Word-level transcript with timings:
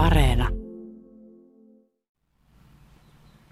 Areena. 0.00 0.48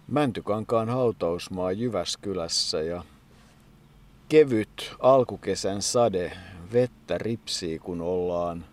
Mäntykankaan 0.08 0.88
hautausmaa 0.88 1.72
Jyväskylässä 1.72 2.82
ja 2.82 3.04
kevyt 4.28 4.92
alkukesän 5.00 5.82
sade 5.82 6.32
vettä 6.72 7.19
ripsii 7.19 7.79
kun 7.79 8.00
ollaan 8.00 8.64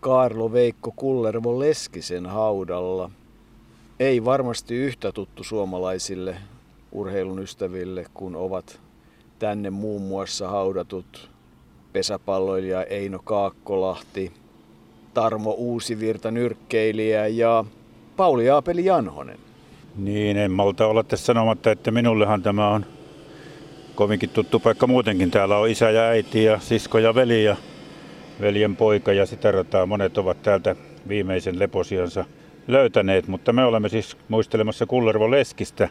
Kaarlo 0.00 0.52
Veikko 0.52 0.92
Kullervo 0.96 1.58
Leskisen 1.58 2.26
haudalla. 2.26 3.10
Ei 4.00 4.24
varmasti 4.24 4.74
yhtä 4.74 5.12
tuttu 5.12 5.44
suomalaisille 5.44 6.36
urheilun 6.92 7.38
ystäville, 7.38 8.06
kun 8.14 8.36
ovat 8.36 8.80
tänne 9.38 9.70
muun 9.70 10.02
muassa 10.02 10.48
haudatut 10.48 11.30
pesäpalloilija 11.92 12.84
Eino 12.84 13.18
Kaakkolahti, 13.24 14.32
Tarmo 15.16 15.50
Uusivirta 15.50 16.30
nyrkkeilijä 16.30 17.26
ja 17.26 17.64
Pauli 18.16 18.50
Aapeli 18.50 18.84
Janhonen. 18.84 19.38
Niin, 19.96 20.36
en 20.36 20.50
malta 20.50 20.86
olla 20.86 21.02
tässä 21.02 21.26
sanomatta, 21.26 21.70
että 21.70 21.90
minullehan 21.90 22.42
tämä 22.42 22.68
on 22.68 22.86
kovinkin 23.94 24.30
tuttu 24.30 24.60
paikka 24.60 24.86
muutenkin. 24.86 25.30
Täällä 25.30 25.58
on 25.58 25.68
isä 25.68 25.90
ja 25.90 26.02
äiti 26.02 26.44
ja 26.44 26.58
sisko 26.58 26.98
ja 26.98 27.14
veli 27.14 27.44
ja 27.44 27.56
veljen 28.40 28.76
poika 28.76 29.12
ja 29.12 29.26
sitä 29.26 29.52
rataa 29.52 29.86
monet 29.86 30.18
ovat 30.18 30.42
täältä 30.42 30.76
viimeisen 31.08 31.58
leposiansa 31.58 32.24
löytäneet, 32.68 33.28
mutta 33.28 33.52
me 33.52 33.64
olemme 33.64 33.88
siis 33.88 34.16
muistelemassa 34.28 34.86
Kullervo 34.86 35.30
Leskistä. 35.30 35.88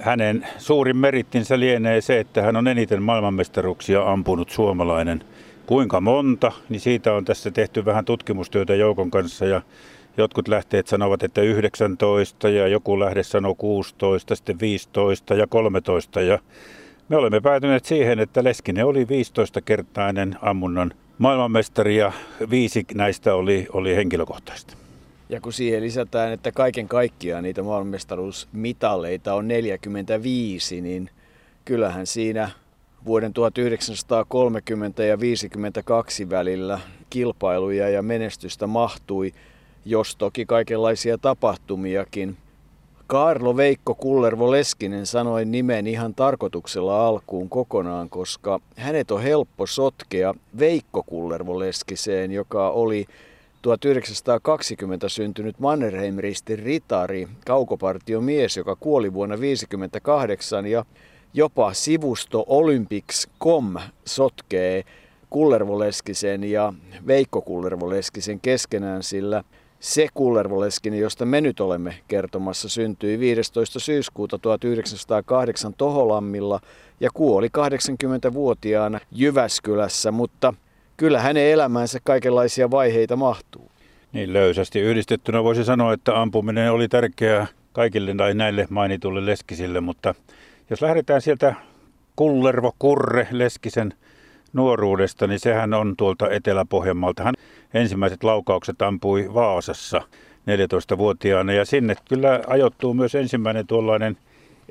Hänen 0.00 0.46
suurin 0.58 0.96
merittinsä 0.96 1.60
lienee 1.60 2.00
se, 2.00 2.20
että 2.20 2.42
hän 2.42 2.56
on 2.56 2.68
eniten 2.68 3.02
maailmanmestaruuksia 3.02 4.12
ampunut 4.12 4.50
suomalainen. 4.50 5.24
Kuinka 5.66 6.00
monta, 6.00 6.52
niin 6.68 6.80
siitä 6.80 7.12
on 7.12 7.24
tässä 7.24 7.50
tehty 7.50 7.84
vähän 7.84 8.04
tutkimustyötä 8.04 8.74
joukon 8.74 9.10
kanssa 9.10 9.44
ja 9.44 9.62
jotkut 10.16 10.48
lähteet 10.48 10.86
sanovat, 10.86 11.22
että 11.22 11.42
19 11.42 12.48
ja 12.48 12.68
joku 12.68 13.00
lähde 13.00 13.22
sanoo 13.22 13.54
16, 13.54 14.36
sitten 14.36 14.60
15 14.60 15.34
ja 15.34 15.46
13 15.46 16.20
ja 16.20 16.38
me 17.08 17.16
olemme 17.16 17.40
päätyneet 17.40 17.84
siihen, 17.84 18.18
että 18.18 18.44
Leskinen 18.44 18.86
oli 18.86 19.04
15-kertainen 19.04 20.36
ammunnan 20.42 20.92
maailmanmestari 21.18 21.96
ja 21.96 22.12
viisi 22.50 22.86
näistä 22.94 23.34
oli, 23.34 23.66
oli 23.72 23.96
henkilökohtaista. 23.96 24.76
Ja 25.28 25.40
kun 25.40 25.52
siihen 25.52 25.82
lisätään, 25.82 26.32
että 26.32 26.52
kaiken 26.52 26.88
kaikkiaan 26.88 27.42
niitä 27.42 27.62
maailmanmestaruusmitaleita 27.62 29.34
on 29.34 29.48
45, 29.48 30.80
niin 30.80 31.10
kyllähän 31.64 32.06
siinä 32.06 32.50
vuoden 33.06 33.32
1930 33.32 35.04
ja 35.04 35.20
52 35.20 36.30
välillä 36.30 36.80
kilpailuja 37.10 37.88
ja 37.88 38.02
menestystä 38.02 38.66
mahtui, 38.66 39.32
jos 39.84 40.16
toki 40.16 40.46
kaikenlaisia 40.46 41.18
tapahtumiakin. 41.18 42.36
Kaarlo 43.06 43.56
Veikko 43.56 43.94
Kullervo 43.94 44.50
Leskinen 44.50 45.06
sanoi 45.06 45.44
nimen 45.44 45.86
ihan 45.86 46.14
tarkoituksella 46.14 47.06
alkuun 47.06 47.48
kokonaan, 47.48 48.10
koska 48.10 48.60
hänet 48.76 49.10
on 49.10 49.22
helppo 49.22 49.66
sotkea 49.66 50.34
Veikko 50.58 51.02
Kullervo 51.02 51.58
Leskiseen, 51.58 52.32
joka 52.32 52.70
oli 52.70 53.06
1920 53.62 55.08
syntynyt 55.08 55.58
Mannerheim-ristin 55.58 56.58
ritari, 56.58 57.28
kaukopartiomies, 57.46 58.56
joka 58.56 58.76
kuoli 58.76 59.12
vuonna 59.12 59.36
1958 59.36 60.66
ja 60.66 60.84
jopa 61.34 61.72
sivusto 61.72 62.44
Olympics.com 62.46 63.74
sotkee 64.04 64.84
Kullervoleskisen 65.30 66.44
ja 66.44 66.72
Veikko 67.06 67.42
Kullervoleskisen 67.42 68.40
keskenään, 68.40 69.02
sillä 69.02 69.44
se 69.80 70.08
Kullervoleskinen, 70.14 71.00
josta 71.00 71.24
me 71.24 71.40
nyt 71.40 71.60
olemme 71.60 71.94
kertomassa, 72.08 72.68
syntyi 72.68 73.18
15. 73.18 73.80
syyskuuta 73.80 74.38
1908 74.38 75.74
Toholammilla 75.74 76.60
ja 77.00 77.10
kuoli 77.14 77.48
80-vuotiaana 77.48 79.00
Jyväskylässä, 79.12 80.12
mutta 80.12 80.54
kyllä 80.96 81.20
hänen 81.20 81.46
elämänsä 81.46 81.98
kaikenlaisia 82.04 82.70
vaiheita 82.70 83.16
mahtuu. 83.16 83.70
Niin 84.12 84.32
löysästi 84.32 84.80
yhdistettynä 84.80 85.44
voisi 85.44 85.64
sanoa, 85.64 85.92
että 85.92 86.20
ampuminen 86.20 86.72
oli 86.72 86.88
tärkeää 86.88 87.46
kaikille 87.72 88.14
tai 88.14 88.34
näille 88.34 88.66
mainitulle 88.70 89.26
leskisille, 89.26 89.80
mutta 89.80 90.14
jos 90.70 90.82
lähdetään 90.82 91.22
sieltä 91.22 91.54
Kullervo 92.16 92.74
Kurre 92.78 93.28
Leskisen 93.30 93.92
nuoruudesta, 94.52 95.26
niin 95.26 95.40
sehän 95.40 95.74
on 95.74 95.94
tuolta 95.96 96.30
Etelä-Pohjanmaalta. 96.30 97.24
Hän 97.24 97.34
ensimmäiset 97.74 98.24
laukaukset 98.24 98.82
ampui 98.82 99.34
Vaasassa 99.34 100.02
14-vuotiaana 100.46 101.52
ja 101.52 101.64
sinne 101.64 101.94
kyllä 102.08 102.40
ajoittuu 102.46 102.94
myös 102.94 103.14
ensimmäinen 103.14 103.66
tuollainen 103.66 104.16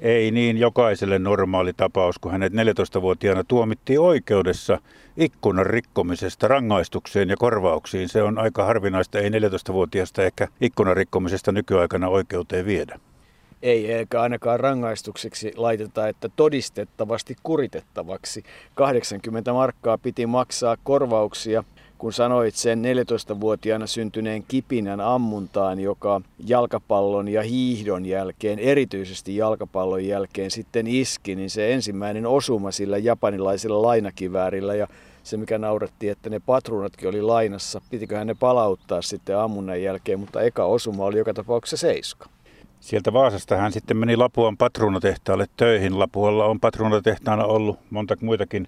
ei 0.01 0.31
niin 0.31 0.57
jokaiselle 0.57 1.19
normaali 1.19 1.73
tapaus, 1.73 2.19
kun 2.19 2.31
hänet 2.31 2.53
14-vuotiaana 2.53 3.43
tuomittiin 3.43 3.99
oikeudessa 3.99 4.79
ikkunan 5.17 5.65
rikkomisesta 5.65 6.47
rangaistukseen 6.47 7.29
ja 7.29 7.37
korvauksiin. 7.37 8.09
Se 8.09 8.23
on 8.23 8.37
aika 8.37 8.65
harvinaista, 8.65 9.19
ei 9.19 9.29
14-vuotiaasta 9.29 10.23
ehkä 10.23 10.47
ikkunan 10.61 10.97
rikkomisesta 10.97 11.51
nykyaikana 11.51 12.07
oikeuteen 12.07 12.65
viedä. 12.65 12.99
Ei, 13.61 13.93
eikä 13.93 14.21
ainakaan 14.21 14.59
rangaistukseksi 14.59 15.53
laiteta, 15.55 16.07
että 16.07 16.29
todistettavasti 16.35 17.35
kuritettavaksi. 17.43 18.43
80 18.75 19.53
markkaa 19.53 19.97
piti 19.97 20.25
maksaa 20.25 20.77
korvauksia 20.83 21.63
kun 21.97 22.13
sanoit 22.13 22.55
sen 22.55 22.83
14-vuotiaana 22.83 23.87
syntyneen 23.87 24.43
kipinän 24.47 25.01
ammuntaan, 25.01 25.79
joka 25.79 26.21
jalkapallon 26.47 27.27
ja 27.27 27.41
hiihdon 27.41 28.05
jälkeen, 28.05 28.59
erityisesti 28.59 29.37
jalkapallon 29.37 30.05
jälkeen 30.05 30.51
sitten 30.51 30.87
iski, 30.87 31.35
niin 31.35 31.49
se 31.49 31.73
ensimmäinen 31.73 32.25
osuma 32.25 32.71
sillä 32.71 32.97
japanilaisella 32.97 33.81
lainakiväärillä 33.81 34.75
ja 34.75 34.87
se 35.23 35.37
mikä 35.37 35.57
naurettiin, 35.57 36.11
että 36.11 36.29
ne 36.29 36.39
patruunatkin 36.39 37.09
oli 37.09 37.21
lainassa, 37.21 37.81
pitiköhän 37.89 38.27
ne 38.27 38.35
palauttaa 38.39 39.01
sitten 39.01 39.37
ammunnan 39.37 39.81
jälkeen, 39.81 40.19
mutta 40.19 40.41
eka 40.41 40.65
osuma 40.65 41.05
oli 41.05 41.17
joka 41.17 41.33
tapauksessa 41.33 41.77
seiska. 41.77 42.29
Sieltä 42.85 43.13
Vaasasta 43.13 43.57
hän 43.57 43.71
sitten 43.71 43.97
meni 43.97 44.15
Lapuan 44.15 44.57
patruunatehtaalle 44.57 45.45
töihin. 45.57 45.99
Lapualla 45.99 46.45
on 46.45 46.59
patruunatehtaana 46.59 47.45
ollut 47.45 47.79
monta 47.89 48.15
muitakin 48.21 48.67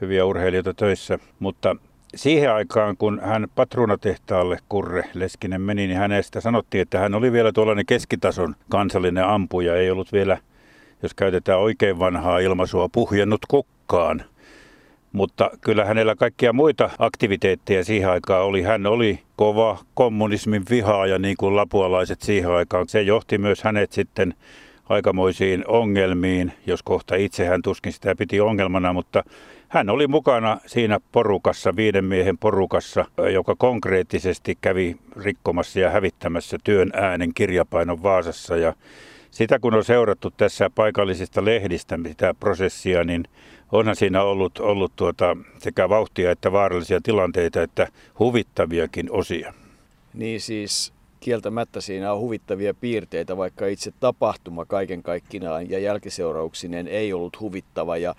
hyviä 0.00 0.24
urheilijoita 0.24 0.74
töissä, 0.74 1.18
mutta 1.38 1.76
siihen 2.14 2.52
aikaan, 2.52 2.96
kun 2.96 3.20
hän 3.22 3.46
patruunatehtaalle 3.54 4.58
Kurre 4.68 5.04
Leskinen 5.14 5.60
meni, 5.60 5.86
niin 5.86 5.98
hänestä 5.98 6.40
sanottiin, 6.40 6.82
että 6.82 6.98
hän 6.98 7.14
oli 7.14 7.32
vielä 7.32 7.52
tuollainen 7.52 7.86
keskitason 7.86 8.56
kansallinen 8.68 9.24
ampuja. 9.24 9.76
Ei 9.76 9.90
ollut 9.90 10.12
vielä, 10.12 10.38
jos 11.02 11.14
käytetään 11.14 11.60
oikein 11.60 11.98
vanhaa 11.98 12.38
ilmaisua, 12.38 12.88
puhjennut 12.88 13.40
kukkaan. 13.48 14.24
Mutta 15.16 15.50
kyllä 15.60 15.84
hänellä 15.84 16.14
kaikkia 16.14 16.52
muita 16.52 16.90
aktiviteetteja 16.98 17.84
siihen 17.84 18.10
aikaan 18.10 18.44
oli. 18.44 18.62
Hän 18.62 18.86
oli 18.86 19.18
kova 19.36 19.78
kommunismin 19.94 20.62
vihaaja, 20.70 21.18
niin 21.18 21.36
kuin 21.38 21.56
lapualaiset 21.56 22.22
siihen 22.22 22.50
aikaan. 22.50 22.88
Se 22.88 23.02
johti 23.02 23.38
myös 23.38 23.62
hänet 23.62 23.92
sitten 23.92 24.34
aikamoisiin 24.88 25.64
ongelmiin, 25.66 26.52
jos 26.66 26.82
kohta 26.82 27.14
itse 27.14 27.46
hän 27.46 27.62
tuskin 27.62 27.92
sitä 27.92 28.14
piti 28.14 28.40
ongelmana, 28.40 28.92
mutta 28.92 29.24
hän 29.68 29.90
oli 29.90 30.06
mukana 30.06 30.58
siinä 30.66 31.00
porukassa, 31.12 31.76
viiden 31.76 32.04
miehen 32.04 32.38
porukassa, 32.38 33.04
joka 33.32 33.54
konkreettisesti 33.58 34.58
kävi 34.60 34.96
rikkomassa 35.16 35.80
ja 35.80 35.90
hävittämässä 35.90 36.56
työn 36.64 36.90
äänen 36.94 37.34
kirjapainon 37.34 38.02
Vaasassa. 38.02 38.56
Ja 38.56 38.72
sitä 39.30 39.58
kun 39.58 39.74
on 39.74 39.84
seurattu 39.84 40.30
tässä 40.30 40.70
paikallisista 40.74 41.44
lehdistä 41.44 41.98
sitä 42.08 42.34
prosessia, 42.40 43.04
niin 43.04 43.24
onhan 43.72 43.96
siinä 43.96 44.22
ollut, 44.22 44.58
ollut 44.58 44.92
tuota, 44.96 45.36
sekä 45.58 45.88
vauhtia 45.88 46.30
että 46.30 46.52
vaarallisia 46.52 47.00
tilanteita 47.00 47.62
että 47.62 47.88
huvittaviakin 48.18 49.10
osia. 49.10 49.54
Niin 50.14 50.40
siis 50.40 50.92
kieltämättä 51.20 51.80
siinä 51.80 52.12
on 52.12 52.20
huvittavia 52.20 52.74
piirteitä, 52.74 53.36
vaikka 53.36 53.66
itse 53.66 53.92
tapahtuma 54.00 54.64
kaiken 54.64 55.02
kaikkinaan 55.02 55.70
ja 55.70 55.78
jälkiseurauksinen 55.78 56.88
ei 56.88 57.12
ollut 57.12 57.40
huvittava. 57.40 57.96
Ja 57.96 58.14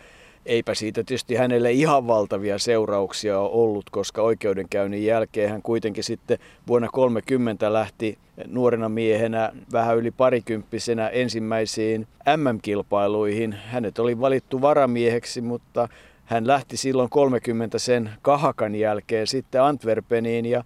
eipä 0.48 0.74
siitä 0.74 1.04
tietysti 1.04 1.36
hänelle 1.36 1.72
ihan 1.72 2.08
valtavia 2.08 2.58
seurauksia 2.60 3.40
ollut, 3.40 3.90
koska 3.90 4.22
oikeudenkäynnin 4.22 5.06
jälkeen 5.06 5.50
hän 5.50 5.62
kuitenkin 5.62 6.04
sitten 6.04 6.38
vuonna 6.68 6.88
30 6.94 7.74
lähti 7.74 8.18
nuorena 8.48 8.90
miehenä 8.90 9.52
vähän 9.72 9.98
yli 9.98 10.12
parikymppisenä 10.12 11.08
ensimmäisiin 11.08 12.08
MM-kilpailuihin. 12.38 13.54
Hänet 13.54 14.00
oli 14.00 14.20
valittu 14.20 14.62
varamieheksi, 14.62 15.42
mutta 15.42 15.88
hän 16.26 16.48
lähti 16.48 16.78
silloin 16.78 17.10
30 17.10 17.80
sen 17.80 18.10
kahakan 18.22 18.76
jälkeen 18.76 19.28
sitten 19.28 19.62
Antwerpeniin 19.62 20.46
ja 20.46 20.64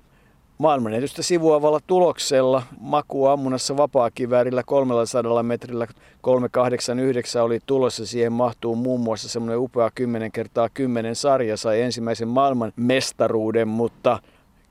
maailmanennätystä 0.62 1.24
sivuavalla 1.24 1.80
tuloksella 1.88 2.64
Maku 2.80 3.26
ammunassa 3.26 3.78
vapaakiväärillä 3.78 4.64
300 4.64 5.44
metrillä 5.44 5.88
389 6.22 7.44
oli 7.44 7.60
tulossa. 7.66 8.06
Siihen 8.06 8.34
mahtuu 8.34 8.76
muun 8.76 9.00
muassa 9.00 9.30
semmoinen 9.30 9.60
upea 9.60 9.92
10 9.96 10.32
kertaa 10.32 10.70
10 10.70 11.16
sarja, 11.16 11.58
sai 11.58 11.82
ensimmäisen 11.82 12.28
maailman 12.28 12.74
mestaruuden, 12.76 13.68
mutta 13.68 14.20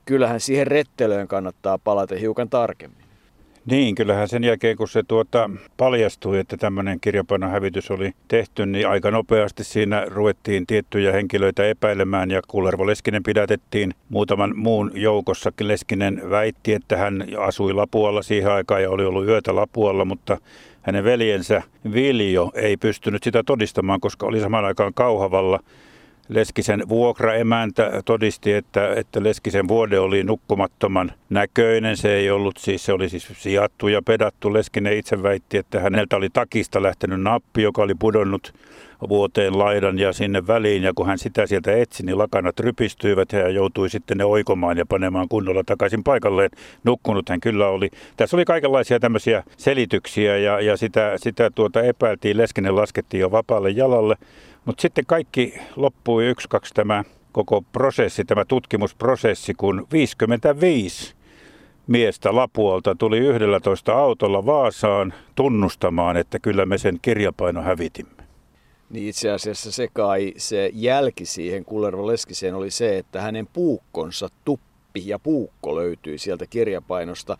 kyllähän 0.04 0.40
siihen 0.40 0.66
rettelöön 0.66 1.28
kannattaa 1.28 1.78
palata 1.78 2.14
hiukan 2.14 2.48
tarkemmin. 2.48 2.99
Niin, 3.66 3.94
kyllähän 3.94 4.28
sen 4.28 4.44
jälkeen 4.44 4.76
kun 4.76 4.88
se 4.88 5.02
tuota, 5.02 5.50
paljastui, 5.76 6.38
että 6.38 6.56
tämmöinen 6.56 7.00
kirjapainon 7.00 7.50
oli 7.90 8.12
tehty, 8.28 8.66
niin 8.66 8.88
aika 8.88 9.10
nopeasti 9.10 9.64
siinä 9.64 10.04
ruvettiin 10.08 10.66
tiettyjä 10.66 11.12
henkilöitä 11.12 11.64
epäilemään 11.64 12.30
ja 12.30 12.40
Kullervo 12.48 12.86
Leskinen 12.86 13.22
pidätettiin 13.22 13.94
muutaman 14.08 14.52
muun 14.56 14.90
joukossa. 14.94 15.52
Leskinen 15.60 16.22
väitti, 16.30 16.72
että 16.72 16.96
hän 16.96 17.24
asui 17.38 17.72
Lapualla 17.72 18.22
siihen 18.22 18.52
aikaan 18.52 18.82
ja 18.82 18.90
oli 18.90 19.04
ollut 19.04 19.26
yötä 19.26 19.54
Lapualla, 19.54 20.04
mutta 20.04 20.38
hänen 20.82 21.04
veljensä 21.04 21.62
Viljo 21.92 22.50
ei 22.54 22.76
pystynyt 22.76 23.22
sitä 23.22 23.42
todistamaan, 23.46 24.00
koska 24.00 24.26
oli 24.26 24.40
samaan 24.40 24.64
aikaan 24.64 24.94
Kauhavalla 24.94 25.60
Leskisen 26.30 26.88
vuokraemäntä 26.88 28.02
todisti, 28.04 28.52
että, 28.52 28.94
että 28.94 29.22
Leskisen 29.22 29.68
vuode 29.68 29.98
oli 29.98 30.24
nukkumattoman 30.24 31.12
näköinen. 31.30 31.96
Se 31.96 32.14
ei 32.14 32.30
ollut 32.30 32.56
siis, 32.56 32.84
se 32.84 32.92
oli 32.92 33.08
siis 33.08 33.28
sijattu 33.32 33.88
ja 33.88 34.02
pedattu. 34.02 34.52
Leskinen 34.52 34.98
itse 34.98 35.22
väitti, 35.22 35.58
että 35.58 35.80
häneltä 35.80 36.16
oli 36.16 36.28
takista 36.32 36.82
lähtenyt 36.82 37.20
nappi, 37.20 37.62
joka 37.62 37.82
oli 37.82 37.94
pudonnut 37.94 38.54
vuoteen 39.08 39.58
laidan 39.58 39.98
ja 39.98 40.12
sinne 40.12 40.46
väliin. 40.46 40.82
Ja 40.82 40.92
kun 40.94 41.06
hän 41.06 41.18
sitä 41.18 41.46
sieltä 41.46 41.76
etsi, 41.76 42.06
niin 42.06 42.18
lakanat 42.18 42.60
rypistyivät 42.60 43.32
ja 43.32 43.48
joutui 43.48 43.90
sitten 43.90 44.18
ne 44.18 44.24
oikomaan 44.24 44.78
ja 44.78 44.86
panemaan 44.86 45.28
kunnolla 45.28 45.62
takaisin 45.66 46.04
paikalleen. 46.04 46.50
Nukkunut 46.84 47.28
hän 47.28 47.40
kyllä 47.40 47.68
oli. 47.68 47.90
Tässä 48.16 48.36
oli 48.36 48.44
kaikenlaisia 48.44 49.00
tämmöisiä 49.00 49.42
selityksiä 49.56 50.36
ja, 50.36 50.60
ja 50.60 50.76
sitä, 50.76 51.12
sitä 51.16 51.50
tuota 51.50 51.82
epäiltiin. 51.82 52.36
Leskinen 52.36 52.76
laskettiin 52.76 53.20
jo 53.20 53.30
vapaalle 53.30 53.70
jalalle. 53.70 54.16
Mutta 54.64 54.82
sitten 54.82 55.06
kaikki 55.06 55.54
loppui 55.76 56.26
yksi, 56.26 56.48
kaksi 56.48 56.74
tämä 56.74 57.04
koko 57.32 57.62
prosessi, 57.72 58.24
tämä 58.24 58.44
tutkimusprosessi, 58.44 59.54
kun 59.54 59.86
55 59.92 61.14
miestä 61.86 62.36
Lapuolta 62.36 62.94
tuli 62.94 63.18
11 63.18 63.94
autolla 63.94 64.46
Vaasaan 64.46 65.14
tunnustamaan, 65.34 66.16
että 66.16 66.38
kyllä 66.38 66.66
me 66.66 66.78
sen 66.78 66.98
kirjapaino 67.02 67.62
hävitimme. 67.62 68.19
Niin 68.90 69.08
itse 69.08 69.30
asiassa 69.30 69.72
se 69.72 69.88
kai 69.92 70.34
se 70.36 70.70
jälki 70.74 71.26
siihen 71.26 71.64
Kullervo 71.64 72.06
Leskiseen 72.06 72.54
oli 72.54 72.70
se, 72.70 72.98
että 72.98 73.20
hänen 73.20 73.48
puukkonsa 73.52 74.28
tuppi 74.44 75.02
ja 75.04 75.18
puukko 75.18 75.76
löytyi 75.76 76.18
sieltä 76.18 76.46
kirjapainosta 76.46 77.36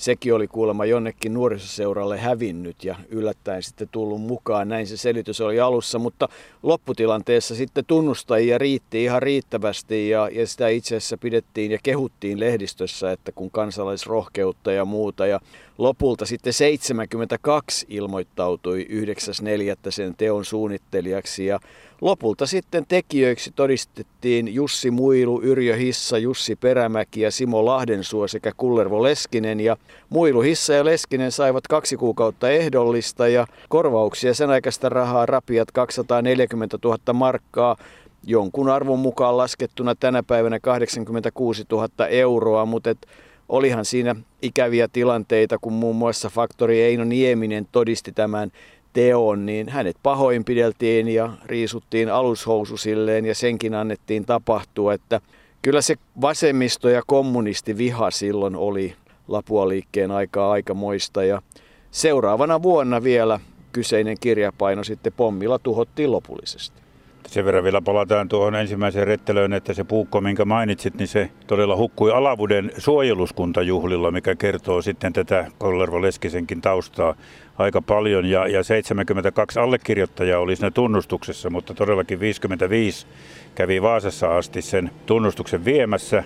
sekin 0.00 0.34
oli 0.34 0.48
kuulemma 0.48 0.84
jonnekin 0.84 1.34
nuorisoseuralle 1.34 2.18
hävinnyt 2.18 2.84
ja 2.84 2.96
yllättäen 3.08 3.62
sitten 3.62 3.88
tullut 3.92 4.20
mukaan. 4.20 4.68
Näin 4.68 4.86
se 4.86 4.96
selitys 4.96 5.40
oli 5.40 5.60
alussa, 5.60 5.98
mutta 5.98 6.28
lopputilanteessa 6.62 7.54
sitten 7.54 7.84
tunnustajia 7.84 8.58
riitti 8.58 9.04
ihan 9.04 9.22
riittävästi 9.22 10.08
ja, 10.08 10.28
ja 10.32 10.46
sitä 10.46 10.68
itse 10.68 10.96
asiassa 10.96 11.18
pidettiin 11.18 11.70
ja 11.70 11.78
kehuttiin 11.82 12.40
lehdistössä, 12.40 13.12
että 13.12 13.32
kun 13.32 13.50
kansalaisrohkeutta 13.50 14.72
ja 14.72 14.84
muuta. 14.84 15.26
Ja 15.26 15.40
lopulta 15.78 16.26
sitten 16.26 16.52
72 16.52 17.86
ilmoittautui 17.88 18.86
9.4. 18.90 19.90
sen 19.90 20.14
teon 20.16 20.44
suunnittelijaksi 20.44 21.46
ja 21.46 21.60
Lopulta 22.00 22.46
sitten 22.46 22.86
tekijöiksi 22.88 23.52
todistettiin 23.56 24.54
Jussi 24.54 24.90
Muilu, 24.90 25.42
Yrjö 25.42 25.76
Hissa, 25.76 26.18
Jussi 26.18 26.56
Perämäki 26.56 27.20
ja 27.20 27.30
Simo 27.30 27.64
Lahdensuo 27.64 28.28
sekä 28.28 28.52
Kullervo 28.56 29.02
Leskinen. 29.02 29.60
Ja 29.60 29.76
Muilu, 30.08 30.40
Hissa 30.40 30.72
ja 30.72 30.84
Leskinen 30.84 31.32
saivat 31.32 31.66
kaksi 31.68 31.96
kuukautta 31.96 32.50
ehdollista 32.50 33.28
ja 33.28 33.46
korvauksia 33.68 34.34
sen 34.34 34.50
aikaista 34.50 34.88
rahaa 34.88 35.26
rapiat 35.26 35.70
240 35.72 36.78
000 36.84 36.98
markkaa 37.12 37.76
jonkun 38.24 38.68
arvon 38.68 38.98
mukaan 38.98 39.36
laskettuna 39.36 39.94
tänä 39.94 40.22
päivänä 40.22 40.60
86 40.60 41.64
000 41.72 42.06
euroa, 42.08 42.66
mutta 42.66 42.90
et 42.90 43.06
olihan 43.48 43.84
siinä 43.84 44.16
ikäviä 44.42 44.88
tilanteita, 44.88 45.58
kun 45.58 45.72
muun 45.72 45.96
muassa 45.96 46.28
faktori 46.28 46.82
Eino 46.82 47.04
Nieminen 47.04 47.66
todisti 47.72 48.12
tämän 48.12 48.52
teon, 48.92 49.46
niin 49.46 49.68
hänet 49.68 49.96
pahoinpideltiin 50.02 51.08
ja 51.08 51.32
riisuttiin 51.46 52.12
alushousu 52.12 52.76
silleen 52.76 53.26
ja 53.26 53.34
senkin 53.34 53.74
annettiin 53.74 54.24
tapahtua, 54.26 54.94
että 54.94 55.20
kyllä 55.62 55.82
se 55.82 55.96
vasemmisto 56.20 56.88
ja 56.88 57.02
kommunisti 57.06 57.78
viha 57.78 58.10
silloin 58.10 58.56
oli 58.56 58.94
Lapua-liikkeen 59.28 60.10
aikaa 60.10 60.52
aikamoista 60.52 61.24
ja 61.24 61.42
seuraavana 61.90 62.62
vuonna 62.62 63.02
vielä 63.02 63.40
kyseinen 63.72 64.16
kirjapaino 64.20 64.84
sitten 64.84 65.12
pommilla 65.12 65.58
tuhottiin 65.58 66.12
lopullisesti. 66.12 66.80
Sen 67.26 67.44
verran 67.44 67.64
vielä 67.64 67.80
palataan 67.80 68.28
tuohon 68.28 68.54
ensimmäiseen 68.54 69.06
rettelöön, 69.06 69.52
että 69.52 69.74
se 69.74 69.84
puukko, 69.84 70.20
minkä 70.20 70.44
mainitsit, 70.44 70.94
niin 70.94 71.08
se 71.08 71.30
todella 71.46 71.76
hukkui 71.76 72.12
Alavuden 72.12 72.72
suojeluskuntajuhlilla, 72.78 74.10
mikä 74.10 74.34
kertoo 74.34 74.82
sitten 74.82 75.12
tätä 75.12 75.46
Kollervo 75.58 76.02
Leskisenkin 76.02 76.60
taustaa 76.60 77.14
aika 77.58 77.82
paljon. 77.82 78.26
Ja, 78.26 78.46
ja 78.46 78.62
72 78.62 79.58
allekirjoittajaa 79.58 80.40
oli 80.40 80.56
siinä 80.56 80.70
tunnustuksessa, 80.70 81.50
mutta 81.50 81.74
todellakin 81.74 82.20
55 82.20 83.06
kävi 83.54 83.82
Vaasassa 83.82 84.36
asti 84.36 84.62
sen 84.62 84.90
tunnustuksen 85.06 85.64
viemässä. 85.64 86.24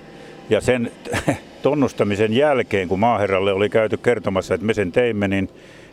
Ja 0.51 0.61
sen 0.61 0.93
tunnustamisen 1.63 2.33
jälkeen, 2.33 2.89
kun 2.89 2.99
maaherralle 2.99 3.53
oli 3.53 3.69
käyty 3.69 3.97
kertomassa, 3.97 4.55
että 4.55 4.67
me 4.67 4.75
sen 4.75 4.93
teimme, 4.93 5.29
niin 5.29 5.49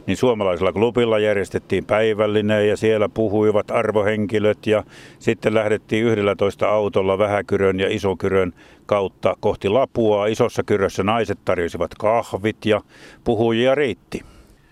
niin 0.07 0.17
suomalaisella 0.17 0.73
klubilla 0.73 1.19
järjestettiin 1.19 1.85
päivällinen 1.85 2.67
ja 2.69 2.77
siellä 2.77 3.09
puhuivat 3.09 3.71
arvohenkilöt 3.71 4.67
ja 4.67 4.83
sitten 5.19 5.53
lähdettiin 5.53 6.05
11 6.05 6.69
autolla 6.69 7.17
Vähäkyrön 7.17 7.79
ja 7.79 7.87
Isokyrön 7.89 8.53
kautta 8.85 9.35
kohti 9.39 9.69
Lapua. 9.69 10.25
Isossa 10.25 10.63
Kyrössä 10.63 11.03
naiset 11.03 11.39
tarjosivat 11.45 11.91
kahvit 11.99 12.65
ja 12.65 12.81
puhujia 13.23 13.75
riitti. 13.75 14.21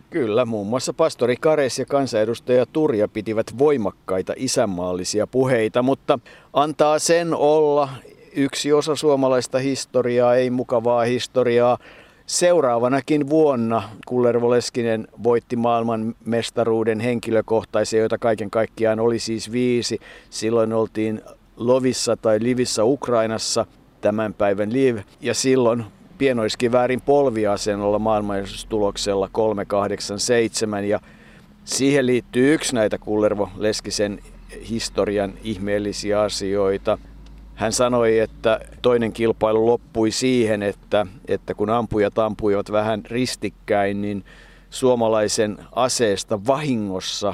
Kyllä, 0.09 0.45
muun 0.45 0.67
muassa 0.67 0.93
pastori 0.93 1.35
Kares 1.35 1.79
ja 1.79 1.85
kansanedustaja 1.85 2.65
Turja 2.65 3.07
pitivät 3.07 3.47
voimakkaita 3.57 4.33
isänmaallisia 4.35 5.27
puheita, 5.27 5.83
mutta 5.83 6.19
antaa 6.53 6.99
sen 6.99 7.33
olla 7.33 7.89
yksi 8.35 8.73
osa 8.73 8.95
suomalaista 8.95 9.59
historiaa, 9.59 10.35
ei 10.35 10.49
mukavaa 10.49 11.03
historiaa. 11.03 11.77
Seuraavanakin 12.29 13.29
vuonna 13.29 13.83
Kullervo 14.07 14.49
Leskinen 14.49 15.07
voitti 15.23 15.55
maailman 15.55 16.15
mestaruuden 16.25 16.99
henkilökohtaisia, 16.99 17.99
joita 17.99 18.17
kaiken 18.17 18.49
kaikkiaan 18.49 18.99
oli 18.99 19.19
siis 19.19 19.51
viisi. 19.51 19.99
Silloin 20.29 20.73
oltiin 20.73 21.21
Lovissa 21.57 22.17
tai 22.17 22.37
Livissä 22.41 22.83
Ukrainassa, 22.83 23.65
tämän 24.01 24.33
päivän 24.33 24.73
Liv. 24.73 24.97
Ja 25.21 25.33
silloin 25.33 25.83
pienoiskiväärin 26.17 27.01
polviasennolla 27.01 27.99
maailmantuloksella 27.99 29.29
387 29.31 30.85
ja 30.85 30.99
siihen 31.63 32.05
liittyy 32.05 32.53
yksi 32.53 32.75
näitä 32.75 32.97
Kullervo 32.97 33.49
Leskisen 33.57 34.19
historian 34.69 35.33
ihmeellisiä 35.43 36.21
asioita– 36.21 36.97
hän 37.59 37.73
sanoi, 37.73 38.19
että 38.19 38.59
toinen 38.81 39.13
kilpailu 39.13 39.65
loppui 39.65 40.11
siihen, 40.11 40.63
että, 40.63 41.05
että 41.27 41.53
kun 41.53 41.69
ampujat 41.69 42.19
ampuivat 42.19 42.71
vähän 42.71 43.01
ristikkäin, 43.05 44.01
niin 44.01 44.25
suomalaisen 44.69 45.57
aseesta 45.71 46.45
vahingossa 46.47 47.33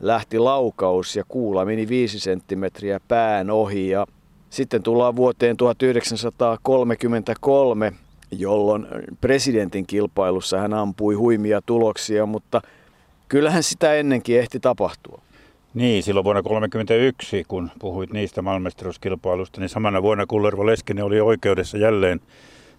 lähti 0.00 0.38
laukaus 0.38 1.16
ja 1.16 1.24
kuula 1.28 1.64
meni 1.64 1.88
5 1.88 2.20
senttimetriä 2.20 3.00
pään 3.08 3.50
ohi. 3.50 3.88
Ja 3.88 4.06
sitten 4.50 4.82
tullaan 4.82 5.16
vuoteen 5.16 5.56
1933, 5.56 7.92
jolloin 8.30 8.86
presidentin 9.20 9.86
kilpailussa 9.86 10.58
hän 10.58 10.74
ampui 10.74 11.14
huimia 11.14 11.60
tuloksia, 11.66 12.26
mutta 12.26 12.62
kyllähän 13.28 13.62
sitä 13.62 13.94
ennenkin 13.94 14.38
ehti 14.38 14.60
tapahtua. 14.60 15.25
Niin, 15.76 16.02
silloin 16.02 16.24
vuonna 16.24 16.42
1931, 16.42 17.44
kun 17.48 17.70
puhuit 17.78 18.12
niistä 18.12 18.42
maailmestaruuskilpailusta, 18.42 19.60
niin 19.60 19.68
samana 19.68 20.02
vuonna 20.02 20.26
Kullervo 20.26 20.66
Leskinen 20.66 21.04
oli 21.04 21.20
oikeudessa 21.20 21.78
jälleen 21.78 22.20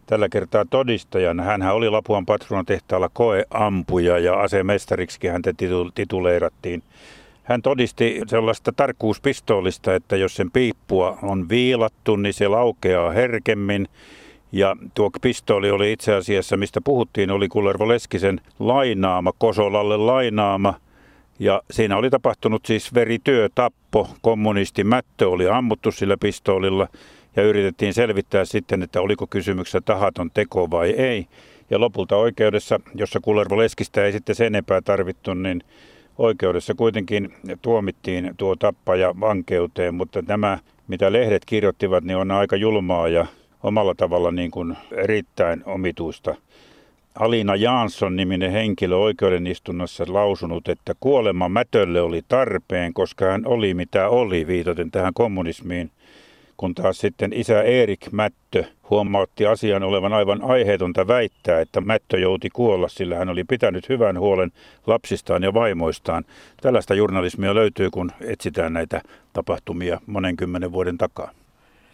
tällä 0.06 0.30
kertaa 0.30 0.66
todistajana. 0.70 1.44
Hänhän 1.44 1.76
oli 1.76 1.90
Lapuan 1.90 2.26
patruunan 2.26 2.66
tehtaalla 2.66 3.10
koeampuja 3.14 4.20
ja 4.20 4.40
asemestariksi 4.40 5.28
häntä 5.28 5.54
tituleerattiin. 5.96 6.84
Hän 7.44 7.62
todisti 7.62 8.22
sellaista 8.28 8.72
tarkkuuspistoolista, 8.72 9.96
että 9.96 10.16
jos 10.16 10.36
sen 10.36 10.52
piippua 10.52 11.18
on 11.22 11.50
viilattu, 11.50 12.16
niin 12.16 12.34
se 12.34 12.48
laukeaa 12.48 13.12
herkemmin. 13.12 13.88
Ja 14.52 14.76
tuo 14.94 15.10
pistooli 15.22 15.72
oli 15.72 15.92
itse 15.92 16.14
asiassa, 16.14 16.58
mistä 16.58 16.82
puhuttiin, 16.82 17.32
oli 17.32 17.48
Kullervo 17.48 17.88
Leskisen 17.88 18.42
lainaama, 18.60 19.32
Kosolalle 19.38 19.98
lainaama– 19.98 20.74
ja 21.40 21.62
siinä 21.72 21.98
oli 21.98 22.10
tapahtunut 22.10 22.66
siis 22.66 22.94
verityö, 22.94 23.50
tappo, 23.56 24.10
kommunisti 24.22 24.84
Mättö 24.84 25.30
oli 25.30 25.50
ammuttu 25.50 25.92
sillä 25.92 26.18
pistoolilla 26.18 26.88
ja 27.36 27.44
yritettiin 27.44 27.94
selvittää 27.94 28.46
sitten, 28.46 28.84
että 28.84 29.02
oliko 29.02 29.28
kysymyksessä 29.28 29.82
tahaton 29.82 30.32
teko 30.34 30.72
vai 30.72 30.90
ei. 30.90 31.28
Ja 31.70 31.80
lopulta 31.80 32.16
oikeudessa, 32.16 32.80
jossa 32.96 33.20
Kullervo 33.20 33.58
Leskistä 33.58 34.06
ei 34.06 34.12
sitten 34.12 34.36
sen 34.36 34.48
enempää 34.48 34.82
tarvittu, 34.82 35.34
niin 35.34 35.64
oikeudessa 36.18 36.74
kuitenkin 36.76 37.34
tuomittiin 37.62 38.34
tuo 38.38 38.56
tappaja 38.56 39.20
vankeuteen, 39.20 39.96
mutta 39.96 40.24
nämä, 40.28 40.60
mitä 40.88 41.12
lehdet 41.12 41.46
kirjoittivat, 41.46 42.04
niin 42.04 42.18
on 42.18 42.32
aika 42.32 42.56
julmaa 42.56 43.08
ja 43.08 43.26
omalla 43.64 43.96
tavalla 43.96 44.32
niin 44.32 44.52
kuin 44.52 44.78
erittäin 44.92 45.64
omituista. 45.66 46.36
Alina 47.20 47.56
Jansson 47.56 48.16
niminen 48.16 48.52
henkilö 48.52 48.96
oikeudenistunnassa 48.96 50.04
lausunut, 50.08 50.68
että 50.68 50.94
kuolema 51.00 51.50
Mätölle 51.50 52.02
oli 52.02 52.22
tarpeen, 52.28 52.94
koska 52.94 53.26
hän 53.26 53.42
oli 53.46 53.74
mitä 53.74 54.10
oli, 54.10 54.48
viitaten 54.48 54.92
tähän 54.92 55.14
kommunismiin. 55.14 55.92
Kun 56.58 56.76
taas 56.76 56.98
sitten 56.98 57.34
isä 57.34 57.62
Erik 57.62 58.12
Mättö 58.12 58.64
huomautti 58.90 59.46
asian 59.46 59.84
olevan 59.84 60.14
aivan 60.14 60.42
aiheetonta 60.42 61.08
väittää, 61.08 61.62
että 61.62 61.82
Mättö 61.82 62.20
jouti 62.20 62.50
kuolla, 62.50 62.88
sillä 62.88 63.16
hän 63.16 63.30
oli 63.30 63.44
pitänyt 63.44 63.90
hyvän 63.90 64.20
huolen 64.20 64.52
lapsistaan 64.88 65.44
ja 65.44 65.54
vaimoistaan. 65.54 66.26
Tällaista 66.62 66.94
journalismia 66.94 67.56
löytyy, 67.56 67.90
kun 67.90 68.12
etsitään 68.22 68.74
näitä 68.74 69.02
tapahtumia 69.34 70.02
monen 70.06 70.38
kymmenen 70.38 70.72
vuoden 70.72 70.98
takaa. 70.98 71.32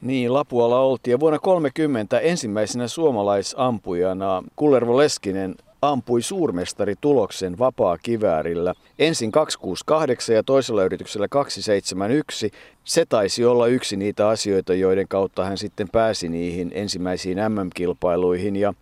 Niin, 0.03 0.33
Lapualla 0.33 0.79
oltiin. 0.79 1.11
Ja 1.11 1.19
vuonna 1.19 1.39
30 1.39 2.19
ensimmäisenä 2.19 2.87
suomalaisampujana 2.87 4.43
Kullervo 4.55 4.97
Leskinen 4.97 5.55
ampui 5.81 6.21
suurmestari 6.21 6.95
tuloksen 7.01 7.59
vapaa 7.59 7.97
kiväärillä. 7.97 8.73
Ensin 8.99 9.31
268 9.31 10.35
ja 10.35 10.43
toisella 10.43 10.83
yrityksellä 10.83 11.27
271. 11.27 12.51
Se 12.83 13.05
taisi 13.05 13.45
olla 13.45 13.67
yksi 13.67 13.97
niitä 13.97 14.27
asioita, 14.27 14.73
joiden 14.73 15.07
kautta 15.07 15.45
hän 15.45 15.57
sitten 15.57 15.89
pääsi 15.89 16.29
niihin 16.29 16.71
ensimmäisiin 16.73 17.37
MM-kilpailuihin. 17.37 18.55
Ja 18.55 18.73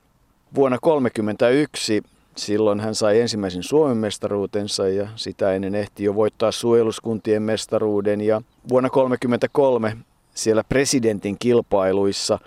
vuonna 0.56 0.78
1931 0.82 2.04
Silloin 2.36 2.80
hän 2.80 2.96
sai 2.96 3.20
ensimmäisen 3.20 3.64
Suomen 3.64 3.98
mestaruutensa 3.98 4.88
ja 4.88 5.08
sitä 5.16 5.54
ennen 5.54 5.76
ehti 5.76 6.04
jo 6.04 6.16
voittaa 6.16 6.52
suojeluskuntien 6.52 7.42
mestaruuden. 7.42 8.22
Ja 8.22 8.42
vuonna 8.70 8.90
1933 8.90 9.98
siellä 10.34 10.64
presidentin 10.70 11.36
kilpailuissa 11.40 12.40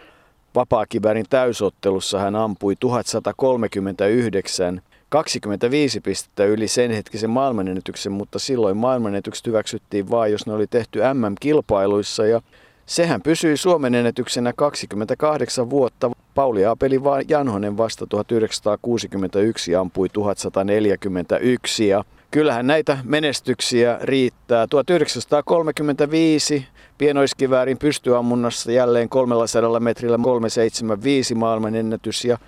vapaakivärin 0.55 1.27
täysottelussa 1.31 2.19
hän 2.19 2.37
ampui 2.37 2.77
1139 2.81 4.83
25 5.09 6.01
pistettä 6.01 6.45
yli 6.45 6.69
sen 6.69 6.91
hetkisen 6.91 7.31
maailmanennätyksen, 7.31 8.13
mutta 8.13 8.39
silloin 8.39 8.77
maailmanennätykset 8.77 9.47
hyväksyttiin 9.47 10.11
vain, 10.11 10.33
jos 10.33 10.47
ne 10.47 10.53
oli 10.53 10.67
tehty 10.67 11.01
MM-kilpailuissa 11.15 12.27
ja 12.27 12.41
sehän 12.87 13.23
pysyi 13.23 13.57
Suomen 13.57 13.95
ennätyksenä 13.95 14.53
28 14.57 15.71
vuotta. 15.71 16.11
Pauli 16.35 16.67
Apeli 16.67 17.01
Janhonen 17.29 17.77
vasta 17.77 18.07
1961 18.07 19.77
ampui 19.77 20.09
1141 20.09 21.89
ja 21.89 22.05
kyllähän 22.31 22.67
näitä 22.67 22.99
menestyksiä 23.05 23.99
riittää. 24.03 24.67
1935 24.67 26.67
pienoiskiväärin 26.99 27.79
pystyammunnassa 27.79 28.73
jälleen 28.73 29.09
300 29.09 29.81
metrillä 29.81 30.19
375 30.23 31.35
maailman 31.35 31.75
ennätys 31.75 32.25
ja 32.25 32.39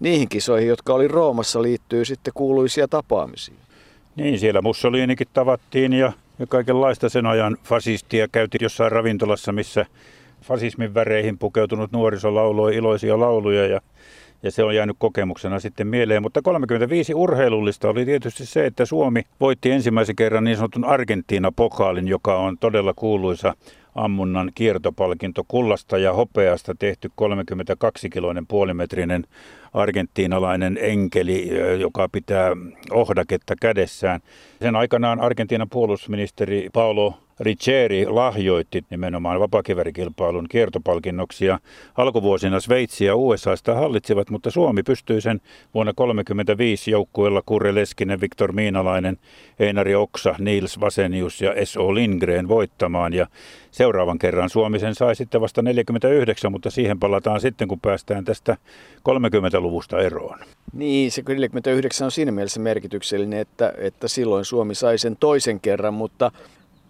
niihin 0.00 0.28
kisoihin, 0.28 0.68
jotka 0.68 0.94
oli 0.94 1.08
Roomassa, 1.08 1.62
liittyy 1.62 2.04
sitten 2.04 2.34
kuuluisia 2.34 2.88
tapaamisia. 2.88 3.54
Niin, 4.16 4.38
siellä 4.38 4.62
Mussolinikin 4.62 5.26
tavattiin 5.32 5.92
ja, 5.92 6.12
ja 6.38 6.46
kaikenlaista 6.46 7.08
sen 7.08 7.26
ajan 7.26 7.56
fasistia 7.64 8.28
käytiin 8.32 8.62
jossain 8.62 8.92
ravintolassa, 8.92 9.52
missä 9.52 9.86
fasismin 10.42 10.94
väreihin 10.94 11.38
pukeutunut 11.38 11.92
nuoriso 11.92 12.34
lauloi 12.34 12.76
iloisia 12.76 13.20
lauluja 13.20 13.66
ja 13.66 13.80
ja 14.44 14.50
se 14.50 14.64
on 14.64 14.74
jäänyt 14.74 14.96
kokemuksena 14.98 15.60
sitten 15.60 15.86
mieleen. 15.86 16.22
Mutta 16.22 16.42
35 16.42 17.14
urheilullista 17.14 17.88
oli 17.88 18.04
tietysti 18.04 18.46
se, 18.46 18.66
että 18.66 18.84
Suomi 18.84 19.22
voitti 19.40 19.70
ensimmäisen 19.70 20.16
kerran 20.16 20.44
niin 20.44 20.56
sanotun 20.56 20.84
Argentiina-pokaalin, 20.84 22.08
joka 22.08 22.38
on 22.38 22.58
todella 22.58 22.92
kuuluisa 22.96 23.54
ammunnan 23.94 24.50
kiertopalkinto 24.54 25.44
kullasta 25.48 25.98
ja 25.98 26.12
hopeasta 26.12 26.74
tehty 26.74 27.08
32-kiloinen 27.08 28.46
puolimetrinen 28.46 29.26
argentiinalainen 29.74 30.78
enkeli, 30.80 31.50
joka 31.80 32.08
pitää 32.08 32.50
ohdaketta 32.90 33.54
kädessään. 33.60 34.20
Sen 34.62 34.76
aikanaan 34.76 35.20
Argentiinan 35.20 35.68
puolustusministeri 35.68 36.68
Paolo 36.72 37.14
Riccieri 37.40 38.06
lahjoitti 38.06 38.84
nimenomaan 38.90 39.40
vapakivärikilpailun 39.40 40.48
kiertopalkinnoksi 40.48 41.46
ja 41.46 41.58
alkuvuosina 41.96 42.60
Sveitsi 42.60 43.04
ja 43.04 43.16
USA 43.16 43.56
sitä 43.56 43.74
hallitsivat, 43.74 44.30
mutta 44.30 44.50
Suomi 44.50 44.82
pystyi 44.82 45.20
sen 45.20 45.40
vuonna 45.74 45.92
1935 45.92 46.90
joukkueella 46.90 47.42
Kurre 47.46 47.74
Leskinen, 47.74 48.20
Viktor 48.20 48.52
Miinalainen, 48.52 49.18
Einari 49.58 49.94
Oksa, 49.94 50.34
Nils 50.38 50.80
Vasenius 50.80 51.40
ja 51.40 51.54
S.O. 51.64 51.94
Lindgren 51.94 52.48
voittamaan 52.48 53.12
ja 53.12 53.26
seuraavan 53.70 54.18
kerran 54.18 54.50
Suomi 54.50 54.78
sen 54.78 54.94
sai 54.94 55.16
sitten 55.16 55.40
vasta 55.40 55.62
49, 55.62 56.52
mutta 56.52 56.70
siihen 56.70 57.00
palataan 57.00 57.40
sitten 57.40 57.68
kun 57.68 57.80
päästään 57.80 58.24
tästä 58.24 58.56
30-luvusta 59.64 60.00
eroon. 60.00 60.38
Niin, 60.72 61.12
se 61.12 61.22
49 61.28 62.04
on 62.04 62.10
siinä 62.10 62.32
mielessä 62.32 62.60
merkityksellinen, 62.60 63.38
että, 63.38 63.72
että 63.78 64.08
silloin 64.08 64.44
Suomi 64.44 64.74
sai 64.74 64.98
sen 64.98 65.16
toisen 65.20 65.60
kerran, 65.60 65.94
mutta 65.94 66.32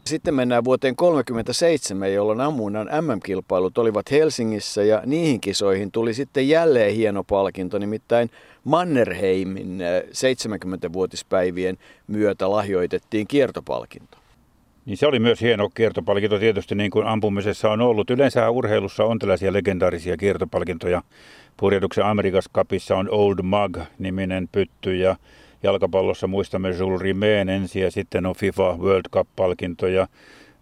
sitten 0.06 0.34
mennään 0.34 0.64
vuoteen 0.64 0.96
1937, 0.96 2.12
jolloin 2.14 2.40
ammunnan 2.40 2.88
MM-kilpailut 3.00 3.78
olivat 3.78 4.10
Helsingissä 4.10 4.82
ja 4.82 5.02
niihin 5.06 5.40
kisoihin 5.40 5.90
tuli 5.90 6.14
sitten 6.14 6.48
jälleen 6.48 6.94
hieno 6.94 7.24
palkinto, 7.24 7.78
nimittäin 7.78 8.30
Mannerheimin 8.64 9.78
70-vuotispäivien 10.10 11.78
myötä 12.06 12.50
lahjoitettiin 12.50 13.26
kiertopalkinto. 13.26 14.18
Niin 14.86 14.96
se 14.96 15.06
oli 15.06 15.18
myös 15.18 15.40
hieno 15.40 15.68
kiertopalkinto 15.74 16.38
tietysti 16.38 16.74
niin 16.74 16.90
kuin 16.90 17.06
ampumisessa 17.06 17.70
on 17.70 17.80
ollut. 17.80 18.10
Yleensä 18.10 18.50
urheilussa 18.50 19.04
on 19.04 19.18
tällaisia 19.18 19.52
legendaarisia 19.52 20.16
kiertopalkintoja. 20.16 21.02
Purjehduksen 21.56 22.06
Amerikas 22.06 22.48
Cupissa 22.54 22.96
on 22.96 23.08
Old 23.10 23.38
Mug-niminen 23.42 24.48
pytty 24.52 24.96
ja 24.96 25.16
jalkapallossa 25.62 26.26
muistamme 26.26 26.70
Jules 26.70 27.00
Rimeen 27.00 27.48
ensin 27.48 27.82
ja 27.82 27.90
sitten 27.90 28.26
on 28.26 28.34
FIFA 28.34 28.76
World 28.76 29.04
Cup-palkinto 29.12 29.86
ja 29.86 30.06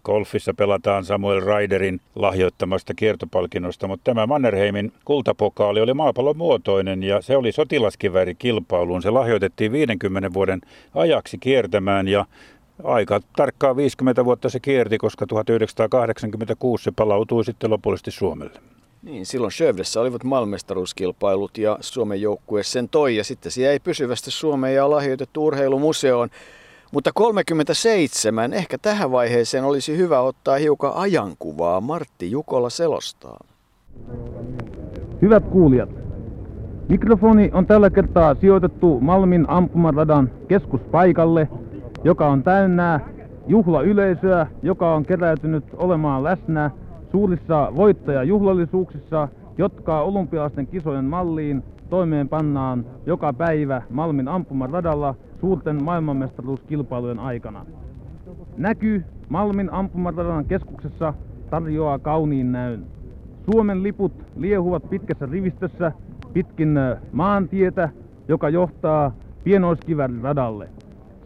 golfissa 0.03 0.53
pelataan 0.53 1.05
Samuel 1.05 1.41
Ryderin 1.41 1.99
lahjoittamasta 2.15 2.93
kiertopalkinnosta, 2.93 3.87
mutta 3.87 4.03
tämä 4.03 4.27
Mannerheimin 4.27 4.91
kultapokaali 5.05 5.81
oli 5.81 5.93
maapallon 5.93 6.37
muotoinen 6.37 7.03
ja 7.03 7.21
se 7.21 7.37
oli 7.37 7.51
sotilaskiväärikilpailuun. 7.51 9.01
Se 9.01 9.09
lahjoitettiin 9.09 9.71
50 9.71 10.33
vuoden 10.33 10.61
ajaksi 10.95 11.37
kiertämään 11.37 12.07
ja 12.07 12.25
aika 12.83 13.19
tarkkaan 13.35 13.75
50 13.75 14.25
vuotta 14.25 14.49
se 14.49 14.59
kierti, 14.59 14.97
koska 14.97 15.27
1986 15.27 16.83
se 16.83 16.91
palautui 16.95 17.45
sitten 17.45 17.69
lopullisesti 17.69 18.11
Suomelle. 18.11 18.59
Niin, 19.03 19.25
silloin 19.25 19.51
Sövdessä 19.51 20.01
olivat 20.01 20.23
maailmestaruuskilpailut 20.23 21.57
ja 21.57 21.77
Suomen 21.81 22.21
joukkue 22.21 22.63
sen 22.63 22.89
toi 22.89 23.15
ja 23.15 23.23
sitten 23.23 23.51
se 23.51 23.61
jäi 23.61 23.79
pysyvästi 23.79 24.31
Suomeen 24.31 24.75
ja 24.75 24.89
lahjoitettu 24.89 25.45
urheilumuseoon. 25.45 26.29
Mutta 26.91 27.11
37, 27.13 28.53
ehkä 28.53 28.77
tähän 28.77 29.11
vaiheeseen 29.11 29.63
olisi 29.63 29.97
hyvä 29.97 30.19
ottaa 30.19 30.55
hiukan 30.55 30.91
ajankuvaa. 30.95 31.81
Martti 31.81 32.31
Jukola 32.31 32.69
selostaa. 32.69 33.39
Hyvät 35.21 35.43
kuulijat, 35.45 35.89
mikrofoni 36.89 37.51
on 37.53 37.65
tällä 37.65 37.89
kertaa 37.89 38.35
sijoitettu 38.35 38.99
Malmin 38.99 39.45
ampumaradan 39.49 40.31
keskuspaikalle, 40.47 41.47
joka 42.03 42.27
on 42.27 42.43
täynnä 42.43 42.99
juhlayleisöä, 43.47 44.47
joka 44.61 44.95
on 44.95 45.05
keräytynyt 45.05 45.63
olemaan 45.77 46.23
läsnä 46.23 46.71
suurissa 47.13 47.71
voittajajuhlallisuuksissa, 47.75 49.27
jotka 49.57 50.01
olympialaisten 50.01 50.67
kisojen 50.67 51.05
malliin 51.05 51.63
toimeenpannaan 51.89 52.85
joka 53.05 53.33
päivä 53.33 53.81
Malmin 53.89 54.27
ampumaradalla 54.27 55.15
suurten 55.41 55.83
maailmanmestaruuskilpailujen 55.83 57.19
aikana. 57.19 57.65
Näky 58.57 59.03
Malmin 59.29 59.73
ampumaradan 59.73 60.45
keskuksessa 60.45 61.13
tarjoaa 61.49 61.99
kauniin 61.99 62.51
näyn. 62.51 62.83
Suomen 63.51 63.83
liput 63.83 64.13
liehuvat 64.35 64.89
pitkässä 64.89 65.25
rivistössä 65.25 65.91
pitkin 66.33 66.79
maantietä, 67.11 67.89
joka 68.27 68.49
johtaa 68.49 69.11
radalle. 70.21 70.69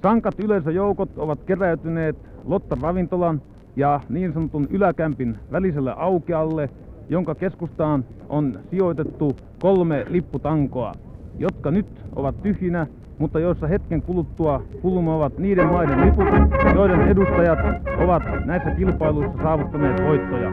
Sankat 0.01 0.39
yleisöjoukot 0.39 1.17
ovat 1.17 1.43
keräytyneet 1.43 2.17
Lotta 2.45 2.77
ravintolan 2.81 3.41
ja 3.77 3.99
niin 4.09 4.33
sanotun 4.33 4.67
yläkämpin 4.69 5.37
väliselle 5.51 5.93
aukealle, 5.97 6.69
jonka 7.09 7.35
keskustaan 7.35 8.05
on 8.29 8.59
sijoitettu 8.69 9.35
kolme 9.61 10.05
lipputankoa, 10.09 10.91
jotka 11.39 11.71
nyt 11.71 11.85
ovat 12.15 12.41
tyhjinä, 12.41 12.87
mutta 13.17 13.39
joissa 13.39 13.67
hetken 13.67 14.01
kuluttua 14.01 14.63
kulmavat 14.81 15.37
niiden 15.37 15.67
maiden 15.67 16.05
liput, 16.05 16.27
joiden 16.75 17.01
edustajat 17.01 17.59
ovat 17.99 18.23
näissä 18.45 18.71
kilpailuissa 18.71 19.43
saavuttaneet 19.43 20.03
voittoja. 20.03 20.51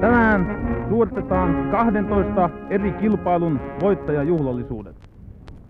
Tänään 0.00 0.46
suoritetaan 0.88 1.70
12 1.70 2.50
eri 2.70 2.92
kilpailun 2.92 3.60
voittajajuhlallisuudet. 3.80 4.96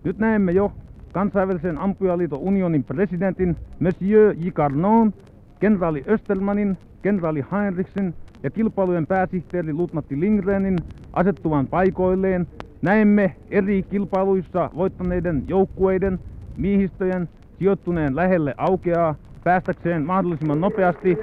Nyt 0.03 0.17
näemme 0.17 0.51
jo 0.51 0.71
kansainvälisen 1.13 1.77
ampujaliiton 1.77 2.39
unionin 2.39 2.83
presidentin 2.83 3.55
Monsieur 3.79 4.35
J. 4.37 4.49
Carnon 4.49 5.13
kenraali 5.59 6.03
Östelmanin, 6.09 6.77
kenraali 7.01 7.45
Heinrichsin 7.51 8.13
ja 8.43 8.49
kilpailujen 8.49 9.07
pääsihteeri 9.07 9.73
Lutnatti 9.73 10.19
Lindgrenin 10.19 10.77
asettuvan 11.13 11.67
paikoilleen, 11.67 12.47
näemme 12.81 13.35
eri 13.51 13.83
kilpailuissa 13.83 14.69
voittaneiden 14.75 15.43
joukkueiden 15.47 16.19
miehistöjen 16.57 17.29
sijoittuneen 17.59 18.15
lähelle 18.15 18.53
aukeaa 18.57 19.15
päästäkseen 19.43 20.05
mahdollisimman 20.05 20.61
nopeasti 20.61 21.17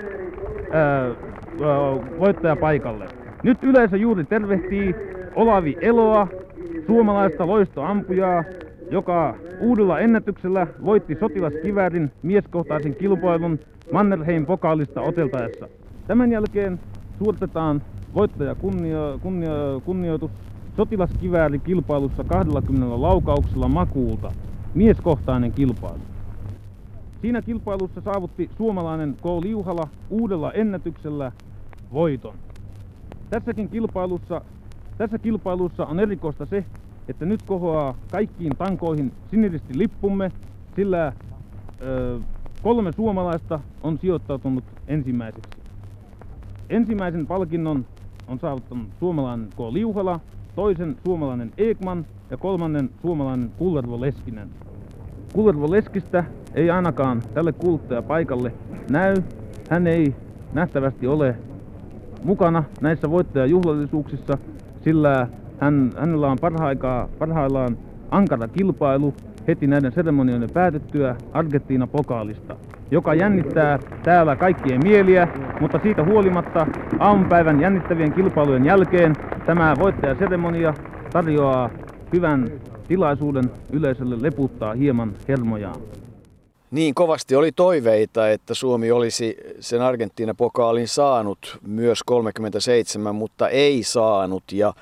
ää, 0.73 1.01
ää, 1.01 1.15
voittajapaikalle. 2.19 3.07
Nyt 3.43 3.65
yleisö 3.65 3.97
juuri 3.97 4.25
tervehtii 4.25 4.95
Olavi 5.35 5.77
Eloa, 5.81 6.29
suomalaista 6.87 7.47
loistoampujaa, 7.47 8.45
joka 8.91 9.35
uudella 9.61 9.99
ennätyksellä 9.99 10.67
voitti 10.85 11.17
sotilaskiväärin 11.21 12.11
mieskohtaisen 12.23 12.95
kilpailun 12.95 13.59
Mannerheim 13.93 14.47
pokaalista 14.47 15.01
oteltaessa. 15.01 15.69
Tämän 16.07 16.33
jälkeen 16.33 16.81
suoritetaan 17.19 17.83
voittaja 18.15 18.55
kunnio, 18.55 19.19
kunnio, 19.23 19.83
kunnioitus 19.85 20.31
sotilaskiväärikilpailussa 20.77 22.25
20 22.25 23.03
laukauksella 23.03 23.69
makuulta. 23.69 24.33
Mieskohtainen 24.75 25.53
kilpailu. 25.53 25.99
Siinä 27.23 27.43
kilpailussa 27.43 28.01
saavutti 28.01 28.51
suomalainen 28.57 29.17
K. 29.23 29.25
Liuhala 29.43 29.89
uudella 30.11 30.53
ennätyksellä 30.53 31.33
voiton. 31.93 32.35
Tässäkin 33.31 33.69
kilpailussa, 33.69 34.41
tässä 34.99 35.19
kilpailussa 35.19 35.87
on 35.87 36.01
erikoista 36.01 36.47
se, 36.47 36.65
että 37.09 37.25
nyt 37.25 37.43
kohoaa 37.43 37.95
kaikkiin 38.11 38.53
tankoihin 38.59 39.13
siniristi 39.31 39.79
lippumme, 39.79 40.31
sillä 40.77 41.13
ö, 41.83 42.21
kolme 42.63 42.93
suomalaista 42.93 43.61
on 43.83 43.99
sijoittautunut 43.99 44.65
ensimmäiseksi. 44.89 45.51
Ensimmäisen 46.71 47.27
palkinnon 47.27 47.87
on 48.29 48.39
saavuttanut 48.39 48.89
suomalainen 48.99 49.49
K. 49.57 49.59
Liuhala, 49.71 50.21
toisen 50.55 50.97
suomalainen 51.05 51.53
Ekman 51.59 52.07
ja 52.31 52.37
kolmannen 52.37 52.91
suomalainen 53.03 53.51
Kullervo 53.59 54.01
Leskinen. 54.01 54.49
Kullervo 55.33 55.71
Leskistä 55.71 56.25
ei 56.55 56.71
ainakaan 56.71 57.23
tälle 57.35 57.55
paikalle 58.03 58.53
näy. 58.91 59.15
Hän 59.71 59.87
ei 59.87 60.15
nähtävästi 60.53 61.07
ole 61.07 61.37
mukana 62.25 62.65
näissä 62.81 63.11
voittajajuhlallisuuksissa, 63.11 64.39
sillä 64.85 65.29
hän, 65.61 65.93
hänellä 65.99 66.31
on 66.31 66.39
parhaikaa, 66.41 67.09
parhaillaan 67.19 67.79
ankara 68.11 68.49
kilpailu 68.49 69.15
heti 69.49 69.67
näiden 69.67 69.93
seremonioiden 69.93 70.51
päätettyä 70.51 71.17
Argentiina 71.33 71.87
pokaalista, 71.87 72.57
joka 72.91 73.15
jännittää 73.15 73.79
täällä 74.03 74.37
kaikkien 74.37 74.81
mieliä, 74.83 75.29
mutta 75.61 75.81
siitä 75.83 76.05
huolimatta 76.05 76.67
aamupäivän 76.99 77.61
jännittävien 77.61 78.13
kilpailujen 78.13 78.65
jälkeen 78.65 79.17
tämä 79.47 79.75
voittajaseremonia 79.79 80.75
tarjoaa 81.13 81.71
hyvän 82.13 82.51
tilaisuuden 82.89 83.51
yleisölle 83.73 84.23
leputtaa 84.23 84.75
hieman 84.75 85.13
hermojaan. 85.29 85.81
Niin 86.71 86.95
kovasti 86.95 87.37
oli 87.37 87.53
toiveita, 87.53 88.29
että 88.29 88.55
Suomi 88.55 88.91
olisi 88.91 89.37
sen 89.61 89.83
Argentiina-pokaalin 89.83 90.89
saanut 90.89 91.59
myös 91.67 92.03
37, 92.03 93.15
mutta 93.15 93.49
ei 93.49 93.83
saanut. 93.83 94.45
Ja 94.53 94.75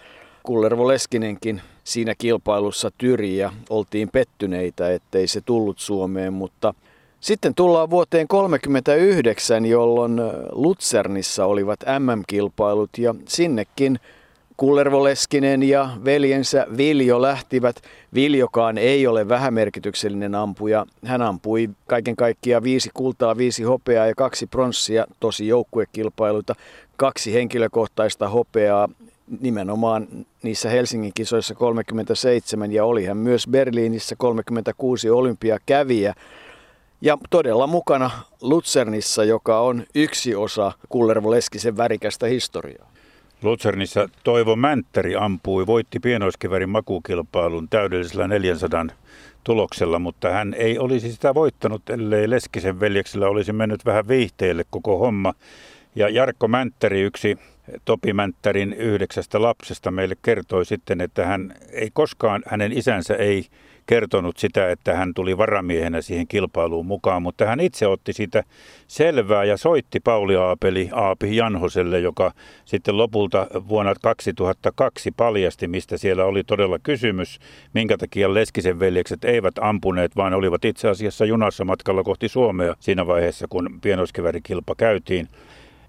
Kullervo 0.42 0.88
Leskinenkin 0.88 1.62
siinä 1.84 2.14
kilpailussa 2.18 2.90
tyri 2.98 3.36
ja 3.36 3.52
oltiin 3.70 4.08
pettyneitä, 4.08 4.92
ettei 4.92 5.26
se 5.26 5.40
tullut 5.40 5.78
Suomeen, 5.78 6.32
mutta 6.32 6.74
sitten 7.20 7.54
tullaan 7.54 7.90
vuoteen 7.90 8.28
1939, 8.28 9.66
jolloin 9.66 10.20
Lutsernissa 10.52 11.46
olivat 11.46 11.80
MM-kilpailut 11.98 12.90
ja 12.98 13.14
sinnekin 13.28 13.98
Kullervo 14.56 15.04
Leskinen 15.04 15.62
ja 15.62 15.88
veljensä 16.04 16.66
Viljo 16.76 17.22
lähtivät. 17.22 17.76
Viljokaan 18.14 18.78
ei 18.78 19.06
ole 19.06 19.28
vähämerkityksellinen 19.28 20.34
ampuja. 20.34 20.86
Hän 21.04 21.22
ampui 21.22 21.70
kaiken 21.86 22.16
kaikkiaan 22.16 22.62
viisi 22.62 22.90
kultaa, 22.94 23.36
viisi 23.36 23.62
hopeaa 23.62 24.06
ja 24.06 24.14
kaksi 24.14 24.46
pronssia, 24.46 25.06
tosi 25.20 25.48
joukkuekilpailuita, 25.48 26.54
kaksi 26.96 27.34
henkilökohtaista 27.34 28.28
hopeaa 28.28 28.88
nimenomaan 29.40 30.06
niissä 30.42 30.70
Helsingin 30.70 31.12
kisoissa 31.14 31.54
37 31.54 32.72
ja 32.72 32.84
oli 32.84 33.04
hän 33.04 33.16
myös 33.16 33.48
Berliinissä 33.48 34.16
36 34.16 35.10
olympiakävijä. 35.10 36.14
Ja 37.00 37.18
todella 37.30 37.66
mukana 37.66 38.10
Lutsernissa, 38.40 39.24
joka 39.24 39.60
on 39.60 39.84
yksi 39.94 40.34
osa 40.34 40.72
Kullervo 40.88 41.30
Leskisen 41.30 41.76
värikästä 41.76 42.26
historiaa. 42.26 42.92
Lutsernissa 43.42 44.08
Toivo 44.24 44.56
Mänttäri 44.56 45.16
ampui, 45.16 45.66
voitti 45.66 46.00
pienoiskivärin 46.00 46.68
makukilpailun 46.68 47.68
täydellisellä 47.68 48.28
400 48.28 48.86
tuloksella, 49.44 49.98
mutta 49.98 50.30
hän 50.30 50.54
ei 50.54 50.78
olisi 50.78 51.12
sitä 51.12 51.34
voittanut, 51.34 51.90
ellei 51.90 52.30
Leskisen 52.30 52.80
veljeksellä 52.80 53.28
olisi 53.28 53.52
mennyt 53.52 53.84
vähän 53.84 54.08
viihteelle 54.08 54.64
koko 54.70 54.98
homma. 54.98 55.34
Ja 55.94 56.08
Jarkko 56.08 56.48
Mänttäri, 56.48 57.00
yksi 57.00 57.38
Topi 57.84 58.12
Mänttärin 58.12 58.72
yhdeksästä 58.72 59.42
lapsesta, 59.42 59.90
meille 59.90 60.14
kertoi 60.22 60.64
sitten, 60.64 61.00
että 61.00 61.26
hän 61.26 61.54
ei 61.72 61.90
koskaan, 61.92 62.42
hänen 62.46 62.72
isänsä 62.72 63.14
ei 63.14 63.46
kertonut 63.86 64.36
sitä, 64.36 64.70
että 64.70 64.96
hän 64.96 65.14
tuli 65.14 65.38
varamiehenä 65.38 66.02
siihen 66.02 66.28
kilpailuun 66.28 66.86
mukaan, 66.86 67.22
mutta 67.22 67.46
hän 67.46 67.60
itse 67.60 67.86
otti 67.86 68.12
siitä 68.12 68.44
selvää 68.86 69.44
ja 69.44 69.56
soitti 69.56 70.00
Pauli 70.00 70.36
Aapeli 70.36 70.88
Aapi 70.92 71.36
Janhoselle, 71.36 72.00
joka 72.00 72.32
sitten 72.64 72.96
lopulta 72.96 73.46
vuonna 73.68 73.94
2002 74.02 75.10
paljasti, 75.10 75.68
mistä 75.68 75.96
siellä 75.96 76.24
oli 76.24 76.44
todella 76.44 76.78
kysymys, 76.78 77.38
minkä 77.74 77.98
takia 77.98 78.34
Leskisen 78.34 78.78
veljekset 78.80 79.24
eivät 79.24 79.54
ampuneet, 79.60 80.16
vaan 80.16 80.34
olivat 80.34 80.64
itse 80.64 80.88
asiassa 80.88 81.24
junassa 81.24 81.64
matkalla 81.64 82.02
kohti 82.02 82.28
Suomea 82.28 82.74
siinä 82.80 83.06
vaiheessa, 83.06 83.46
kun 83.50 83.78
pienoiskivärikilpa 83.82 84.74
käytiin. 84.74 85.28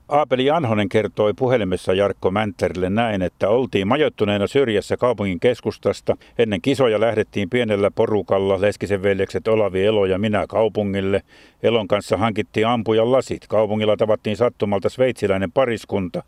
Aapeli 0.09 0.49
Anhonen 0.49 0.89
kertoi 0.89 1.33
puhelimessa 1.33 1.93
Jarkko 1.93 2.31
Mänttärille 2.31 2.89
näin, 2.89 3.21
että 3.21 3.49
oltiin 3.49 3.87
majoittuneena 3.87 4.47
syrjässä 4.47 4.97
kaupungin 4.97 5.39
keskustasta. 5.39 6.17
Ennen 6.37 6.61
kisoja 6.61 6.99
lähdettiin 6.99 7.49
pienellä 7.49 7.91
porukalla, 7.91 8.61
Leskisen 8.61 9.03
veljekset 9.03 9.47
Olavi 9.47 9.85
Elo 9.85 10.05
ja 10.05 10.17
minä 10.17 10.45
kaupungille. 10.49 11.21
Elon 11.63 11.87
kanssa 11.87 12.17
hankittiin 12.17 12.67
ampujan 12.67 13.11
lasit. 13.11 13.47
Kaupungilla 13.47 13.97
tavattiin 13.97 14.37
sattumalta 14.37 14.89
sveitsiläinen 14.89 15.51
pariskunta, 15.51 16.23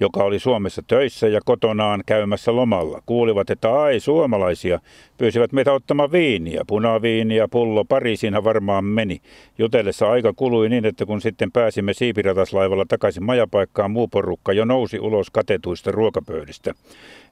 joka 0.00 0.24
oli 0.24 0.38
Suomessa 0.38 0.82
töissä 0.86 1.28
ja 1.28 1.40
kotonaan 1.44 2.02
käymässä 2.06 2.56
lomalla. 2.56 3.02
Kuulivat, 3.06 3.50
että 3.50 3.80
ai 3.82 4.00
suomalaisia, 4.00 4.80
pyysivät 5.18 5.52
meitä 5.52 5.72
ottamaan 5.72 6.12
viiniä. 6.12 6.62
Punaviiniä, 6.66 7.48
pullo, 7.48 7.84
Pariisiinhan 7.84 8.44
varmaan 8.44 8.84
meni. 8.84 9.20
Jutellessa 9.58 10.10
aika 10.10 10.32
kului 10.32 10.68
niin, 10.68 10.84
että 10.84 11.06
kun 11.06 11.20
sitten 11.20 11.52
pääsimme 11.52 11.94
siipirataslaivalla 11.94 12.84
takaisin 12.88 13.24
majapaikkaan, 13.24 13.90
muu 13.90 14.08
porukka 14.08 14.52
jo 14.52 14.64
nousi 14.64 14.98
ulos 14.98 15.30
katetuista 15.30 15.92
ruokapöydistä. 15.92 16.74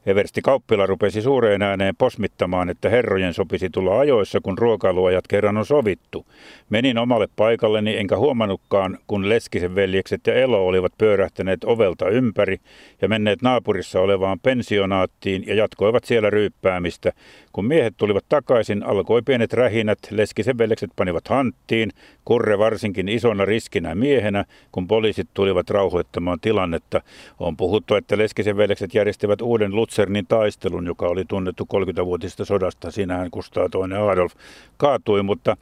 Eversti 0.07 0.43
Kauppila 0.43 0.87
rupesi 0.87 1.23
suureen 1.23 1.63
ääneen 1.63 1.97
posmittamaan, 1.97 2.71
että 2.71 2.89
herrojen 2.89 3.35
sopisi 3.35 3.71
tulla 3.71 3.99
ajoissa, 3.99 4.41
kun 4.41 4.59
ruokailuajat 4.59 5.27
kerran 5.29 5.57
on 5.57 5.67
sovittu. 5.67 6.27
Menin 6.71 6.99
omalle 6.99 7.29
paikalleni 7.37 7.97
enkä 7.97 8.17
huomannutkaan, 8.17 8.99
kun 9.07 9.29
Leskisen 9.29 9.75
veljekset 9.75 10.27
ja 10.27 10.35
Elo 10.35 10.67
olivat 10.67 10.93
pyörähtäneet 10.99 11.65
ovelta 11.65 12.09
ympäri 12.09 12.61
ja 13.03 13.09
menneet 13.09 13.43
naapurissa 13.43 14.01
olevaan 14.01 14.41
pensionaattiin 14.41 15.45
ja 15.47 15.55
jatkoivat 15.55 16.05
siellä 16.05 16.31
ryyppäämistä. 16.31 17.13
Kun 17.53 17.65
miehet 17.65 17.95
tulivat 17.97 18.25
takaisin, 18.29 18.83
alkoi 18.83 19.23
pienet 19.23 19.53
rähinät, 19.53 19.99
Leskisen 20.11 20.59
veljekset 20.59 20.91
panivat 20.97 21.29
hanttiin, 21.29 21.91
Kurre 22.25 22.59
varsinkin 22.59 23.09
isona 23.09 23.45
riskinä 23.45 23.95
miehenä, 23.95 24.45
kun 24.73 24.89
poliisit 24.89 25.29
tulivat 25.35 25.71
rauhoittamaan 25.71 26.41
tilannetta. 26.41 27.01
On 27.41 27.57
puhuttu, 27.57 27.95
että 27.95 28.19
Leskisen 28.19 28.57
veljekset 28.57 28.95
järjestivät 28.95 29.41
uuden 29.41 29.75
Lutsernin 29.95 30.27
taistelun, 30.27 30.87
joka 30.87 31.07
oli 31.07 31.25
tunnettu 31.25 31.69
30-vuotisesta 31.75 32.45
sodasta. 32.45 32.91
Siinähän 32.91 33.31
Kustaa 33.31 33.69
toinen 33.69 34.03
Adolf 34.03 34.33
kaatui, 34.77 35.23
mutta 35.23 35.57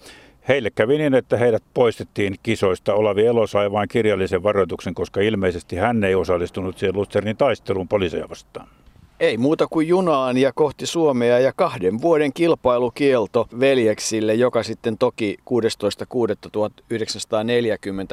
Heille 0.48 0.70
kävi 0.70 0.98
niin, 0.98 1.14
että 1.14 1.36
heidät 1.36 1.62
poistettiin 1.74 2.34
kisoista. 2.42 2.94
Olavi 2.94 3.26
Elo 3.26 3.46
sai 3.46 3.72
vain 3.72 3.88
kirjallisen 3.88 4.42
varoituksen, 4.42 4.94
koska 4.94 5.20
ilmeisesti 5.20 5.76
hän 5.76 6.04
ei 6.04 6.14
osallistunut 6.14 6.78
siihen 6.78 6.96
Lutsernin 6.96 7.36
taisteluun 7.36 7.88
poliiseja 7.88 8.28
vastaan. 8.28 8.68
Ei 9.22 9.38
muuta 9.38 9.66
kuin 9.66 9.88
junaan 9.88 10.38
ja 10.38 10.52
kohti 10.52 10.87
Suomea 10.87 11.38
ja 11.38 11.52
kahden 11.56 12.02
vuoden 12.02 12.32
kilpailukielto 12.32 13.48
veljeksille, 13.61 14.35
joka 14.35 14.62
sitten 14.62 14.98
toki 14.98 15.37
16.6.1940 15.40 15.48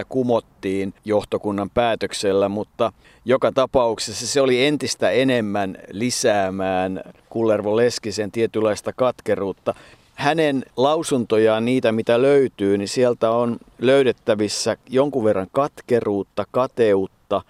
kumottiin 0.10 0.94
johtokunnan 1.06 1.70
päätöksellä, 1.70 2.50
mutta 2.50 2.94
joka 3.26 3.52
tapauksessa 3.52 4.28
se 4.28 4.42
oli 4.42 4.66
entistä 4.66 5.10
enemmän 5.10 5.78
lisäämään 5.92 7.02
Kullervo 7.30 7.76
Leskisen 7.76 8.32
tietynlaista 8.32 8.94
katkeruutta. 8.94 9.74
Hänen 10.16 10.66
lausuntojaan, 10.78 11.66
niitä 11.66 11.92
mitä 11.92 12.22
löytyy, 12.22 12.78
niin 12.78 12.88
sieltä 12.88 13.32
on 13.32 13.58
löydettävissä 13.80 14.78
jonkun 14.90 15.24
verran 15.24 15.48
katkeruutta, 15.52 16.46
kateutta, 16.52 17.42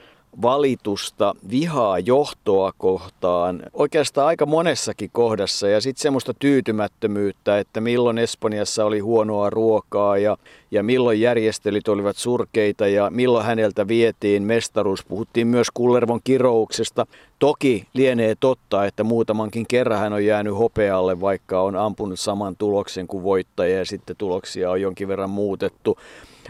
valitusta, 0.41 1.35
vihaa 1.49 1.99
johtoa 1.99 2.71
kohtaan 2.77 3.63
oikeastaan 3.73 4.27
aika 4.27 4.45
monessakin 4.45 5.09
kohdassa 5.13 5.67
ja 5.67 5.81
sitten 5.81 6.01
semmoista 6.01 6.33
tyytymättömyyttä, 6.33 7.59
että 7.59 7.81
milloin 7.81 8.17
Espanjassa 8.17 8.85
oli 8.85 8.99
huonoa 8.99 9.49
ruokaa 9.49 10.17
ja, 10.17 10.37
ja 10.71 10.83
milloin 10.83 11.21
järjestelyt 11.21 11.87
olivat 11.87 12.17
surkeita 12.17 12.87
ja 12.87 13.09
milloin 13.09 13.45
häneltä 13.45 13.87
vietiin 13.87 14.43
mestaruus. 14.43 15.05
Puhuttiin 15.05 15.47
myös 15.47 15.67
Kullervon 15.73 16.19
kirouksesta. 16.23 17.05
Toki 17.39 17.87
lienee 17.93 18.35
totta, 18.39 18.85
että 18.85 19.03
muutamankin 19.03 19.65
kerran 19.67 19.99
hän 19.99 20.13
on 20.13 20.25
jäänyt 20.25 20.57
hopealle, 20.57 21.21
vaikka 21.21 21.61
on 21.61 21.75
ampunut 21.75 22.19
saman 22.19 22.55
tuloksen 22.55 23.07
kuin 23.07 23.23
voittaja 23.23 23.77
ja 23.77 23.85
sitten 23.85 24.15
tuloksia 24.15 24.71
on 24.71 24.81
jonkin 24.81 25.07
verran 25.07 25.29
muutettu. 25.29 25.97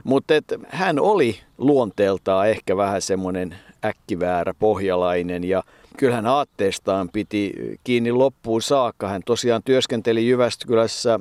Mutta 0.04 0.34
hän 0.68 1.00
oli 1.00 1.40
luonteeltaan 1.58 2.50
ehkä 2.50 2.78
vähän 2.78 3.02
semmoinen 3.02 3.56
äkkiväärä 3.86 4.54
pohjalainen 4.60 5.44
ja 5.44 5.64
kyllähän 5.98 6.28
aatteestaan 6.28 7.10
piti 7.10 7.54
kiinni 7.84 8.12
loppuun 8.12 8.62
saakka. 8.62 9.08
Hän 9.08 9.22
tosiaan 9.26 9.64
työskenteli 9.66 10.28
Jyväskylässä 10.28 11.20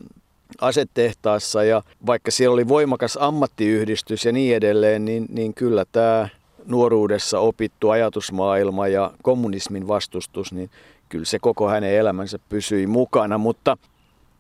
asetehtaassa 0.60 1.64
ja 1.64 1.82
vaikka 2.06 2.30
siellä 2.30 2.54
oli 2.54 2.68
voimakas 2.68 3.18
ammattiyhdistys 3.20 4.24
ja 4.24 4.32
niin 4.32 4.56
edelleen, 4.56 5.04
niin, 5.04 5.26
niin 5.28 5.54
kyllä 5.54 5.84
tämä 5.92 6.28
nuoruudessa 6.66 7.38
opittu 7.38 7.90
ajatusmaailma 7.90 8.88
ja 8.88 9.10
kommunismin 9.22 9.88
vastustus, 9.88 10.52
niin 10.52 10.70
kyllä 11.08 11.24
se 11.24 11.38
koko 11.38 11.68
hänen 11.68 11.94
elämänsä 11.94 12.38
pysyi 12.48 12.86
mukana, 12.86 13.38
mutta 13.38 13.76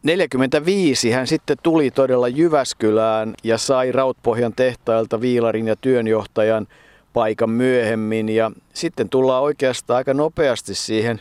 45 0.02 1.10
hän 1.10 1.26
sitten 1.26 1.56
tuli 1.62 1.90
todella 1.90 2.28
Jyväskylään 2.28 3.34
ja 3.44 3.58
sai 3.58 3.92
Rautpohjan 3.92 4.52
tehtailta 4.56 5.20
viilarin 5.20 5.68
ja 5.68 5.76
työnjohtajan 5.76 6.66
paikan 7.12 7.50
myöhemmin. 7.50 8.28
Ja 8.28 8.50
sitten 8.74 9.08
tullaan 9.08 9.42
oikeastaan 9.42 9.96
aika 9.96 10.14
nopeasti 10.14 10.74
siihen 10.74 11.20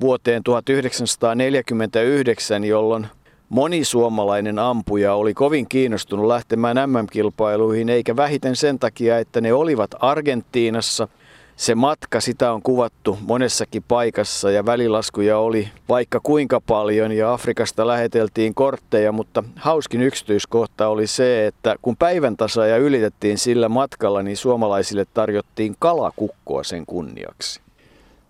vuoteen 0.00 0.42
1949, 0.42 2.64
jolloin 2.64 3.06
moni 3.48 3.84
suomalainen 3.84 4.58
ampuja 4.58 5.14
oli 5.14 5.34
kovin 5.34 5.68
kiinnostunut 5.68 6.26
lähtemään 6.26 6.90
MM-kilpailuihin, 6.90 7.88
eikä 7.88 8.16
vähiten 8.16 8.56
sen 8.56 8.78
takia, 8.78 9.18
että 9.18 9.40
ne 9.40 9.52
olivat 9.52 9.90
Argentiinassa– 10.00 11.08
se 11.56 11.74
matka, 11.74 12.20
sitä 12.20 12.52
on 12.52 12.62
kuvattu 12.62 13.18
monessakin 13.20 13.84
paikassa 13.88 14.50
ja 14.50 14.66
välilaskuja 14.66 15.38
oli 15.38 15.68
vaikka 15.88 16.20
kuinka 16.22 16.60
paljon 16.60 17.12
ja 17.12 17.32
Afrikasta 17.32 17.86
läheteltiin 17.86 18.54
kortteja, 18.54 19.12
mutta 19.12 19.44
hauskin 19.56 20.02
yksityiskohta 20.02 20.88
oli 20.88 21.06
se, 21.06 21.46
että 21.46 21.76
kun 21.82 21.96
päivän 21.96 22.36
tasaja 22.36 22.76
ylitettiin 22.76 23.38
sillä 23.38 23.68
matkalla, 23.68 24.22
niin 24.22 24.36
suomalaisille 24.36 25.06
tarjottiin 25.14 25.76
kalakukkoa 25.78 26.64
sen 26.64 26.86
kunniaksi. 26.86 27.60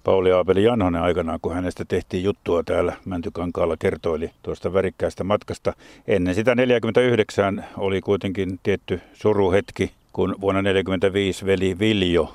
Pauli 0.04 0.32
Aapeli 0.32 0.64
Janhonen 0.64 1.02
aikanaan, 1.02 1.38
kun 1.42 1.54
hänestä 1.54 1.84
tehtiin 1.88 2.24
juttua 2.24 2.62
täällä 2.62 2.92
Mäntykankaalla, 3.04 3.76
kertoili 3.76 4.30
tuosta 4.42 4.72
värikkäästä 4.72 5.24
matkasta. 5.24 5.72
Ennen 6.06 6.34
sitä 6.34 6.54
49 6.54 7.64
oli 7.76 8.00
kuitenkin 8.00 8.60
tietty 8.62 9.00
suruhetki, 9.12 9.92
kun 10.12 10.34
vuonna 10.40 10.62
45 10.62 11.46
veli 11.46 11.78
Viljo 11.78 12.34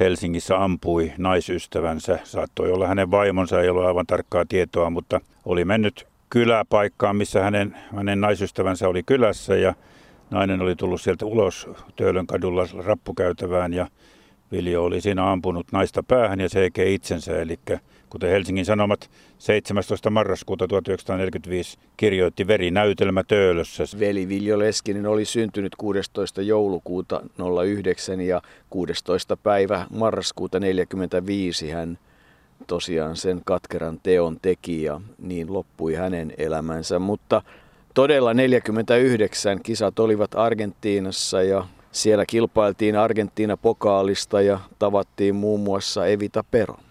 Helsingissä 0.00 0.64
ampui 0.64 1.12
naisystävänsä. 1.18 2.18
Saattoi 2.24 2.72
olla 2.72 2.86
hänen 2.86 3.10
vaimonsa, 3.10 3.60
ei 3.60 3.68
ollut 3.68 3.84
aivan 3.84 4.06
tarkkaa 4.06 4.44
tietoa, 4.48 4.90
mutta 4.90 5.20
oli 5.44 5.64
mennyt 5.64 6.06
kyläpaikkaan, 6.30 7.16
missä 7.16 7.42
hänen, 7.42 7.76
hänen 7.96 8.20
naisystävänsä 8.20 8.88
oli 8.88 9.02
kylässä 9.02 9.56
ja 9.56 9.74
nainen 10.30 10.60
oli 10.60 10.76
tullut 10.76 11.00
sieltä 11.00 11.26
ulos 11.26 11.68
Töölön 11.96 12.26
kadulla 12.26 12.66
rappukäytävään 12.84 13.72
ja 13.72 13.86
Viljo 14.52 14.84
oli 14.84 15.00
siinä 15.00 15.32
ampunut 15.32 15.66
naista 15.72 16.02
päähän 16.02 16.40
ja 16.40 16.48
seike 16.48 16.92
itsensä, 16.92 17.40
eli 17.40 17.58
kuten 18.10 18.30
Helsingin 18.30 18.64
Sanomat 18.64 19.10
17. 19.38 20.10
marraskuuta 20.10 20.68
1945 20.68 21.78
kirjoitti 21.96 22.46
verinäytelmä 22.46 23.24
Töölössä. 23.24 23.84
Veli 23.98 24.28
Viljo 24.28 24.58
Leskinen 24.58 25.06
oli 25.06 25.24
syntynyt 25.24 25.76
16. 25.76 26.42
joulukuuta 26.42 27.20
09 27.64 28.20
ja 28.20 28.42
16. 28.70 29.36
päivä 29.36 29.86
marraskuuta 29.90 30.60
1945 30.60 31.70
hän 31.70 31.98
tosiaan 32.66 33.16
sen 33.16 33.40
katkeran 33.44 34.00
teon 34.02 34.38
teki 34.42 34.82
ja 34.82 35.00
niin 35.18 35.52
loppui 35.52 35.94
hänen 35.94 36.32
elämänsä, 36.38 36.98
mutta 36.98 37.42
todella 37.94 38.34
49 38.34 39.62
kisat 39.62 39.98
olivat 39.98 40.34
Argentiinassa 40.34 41.42
ja 41.42 41.66
siellä 41.92 42.26
kilpailtiin 42.26 42.96
Argentiina-pokaalista 42.96 44.40
ja 44.40 44.60
tavattiin 44.78 45.34
muun 45.34 45.60
muassa 45.60 46.06
Evita 46.06 46.44
Peron. 46.50 46.89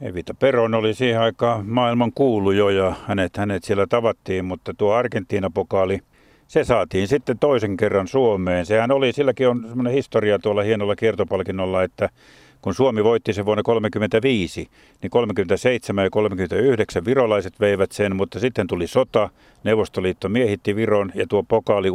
Evita 0.00 0.34
Peron 0.34 0.74
oli 0.74 0.94
siihen 0.94 1.20
aikaan 1.20 1.66
maailman 1.66 2.12
kuulu 2.12 2.50
jo 2.50 2.68
ja 2.68 2.94
hänet, 3.06 3.36
hänet 3.36 3.64
siellä 3.64 3.86
tavattiin, 3.86 4.44
mutta 4.44 4.74
tuo 4.74 4.92
Argentiina-pokaali, 4.92 6.00
se 6.48 6.64
saatiin 6.64 7.08
sitten 7.08 7.38
toisen 7.38 7.76
kerran 7.76 8.08
Suomeen. 8.08 8.66
Sehän 8.66 8.90
oli, 8.90 9.12
silläkin 9.12 9.48
on 9.48 9.64
semmoinen 9.68 9.92
historia 9.92 10.38
tuolla 10.38 10.62
hienolla 10.62 10.96
kiertopalkinnolla, 10.96 11.82
että 11.82 12.08
kun 12.64 12.74
Suomi 12.74 13.04
voitti 13.04 13.32
sen 13.32 13.46
vuonna 13.46 13.62
1935, 13.62 14.68
niin 15.02 15.10
37 15.10 16.04
ja 16.04 16.10
39 16.10 17.04
virolaiset 17.04 17.60
veivät 17.60 17.92
sen, 17.92 18.16
mutta 18.16 18.40
sitten 18.40 18.66
tuli 18.66 18.86
sota, 18.86 19.30
Neuvostoliitto 19.64 20.28
miehitti 20.28 20.76
Viron 20.76 21.12
ja 21.14 21.26
tuo 21.26 21.42
pokaali 21.42 21.88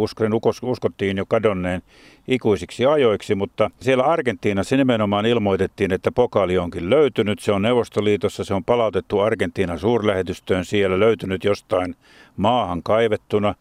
uskottiin 0.61 1.17
jo 1.17 1.25
kadonneen 1.25 1.81
ikuisiksi 2.27 2.85
ajoiksi, 2.85 3.35
mutta 3.35 3.71
siellä 3.79 4.03
Argentiinassa 4.03 4.77
nimenomaan 4.77 5.25
ilmoitettiin, 5.25 5.93
että 5.93 6.11
pokaali 6.11 6.57
onkin 6.57 6.89
löytynyt. 6.89 7.39
Se 7.39 7.51
on 7.51 7.61
Neuvostoliitossa, 7.61 8.43
se 8.43 8.53
on 8.53 8.63
palautettu 8.63 9.19
Argentiinan 9.19 9.79
suurlähetystöön 9.79 10.65
siellä 10.65 10.99
löytynyt 10.99 11.43
jostain 11.43 11.95
maahan 12.37 12.83
kaivettuna. 12.83 13.55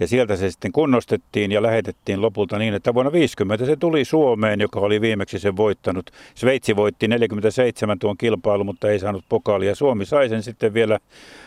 Ja 0.00 0.06
sieltä 0.06 0.36
se 0.36 0.50
sitten 0.50 0.72
kunnostettiin 0.72 1.52
ja 1.52 1.62
lähetettiin 1.62 2.22
lopulta 2.22 2.58
niin, 2.58 2.74
että 2.74 2.94
vuonna 2.94 3.12
50 3.12 3.66
se 3.66 3.76
tuli 3.76 4.04
Suomeen, 4.04 4.60
joka 4.60 4.80
oli 4.80 5.00
viimeksi 5.00 5.38
sen 5.38 5.56
voittanut. 5.56 6.10
Sveitsi 6.34 6.76
voitti 6.76 7.08
47 7.08 7.98
tuon 7.98 8.16
kilpailun, 8.16 8.66
mutta 8.66 8.88
ei 8.88 8.98
saanut 8.98 9.24
pokaalia. 9.28 9.74
Suomi 9.74 10.06
sai 10.06 10.28
sen 10.28 10.42
sitten 10.42 10.74
vielä 10.74 10.98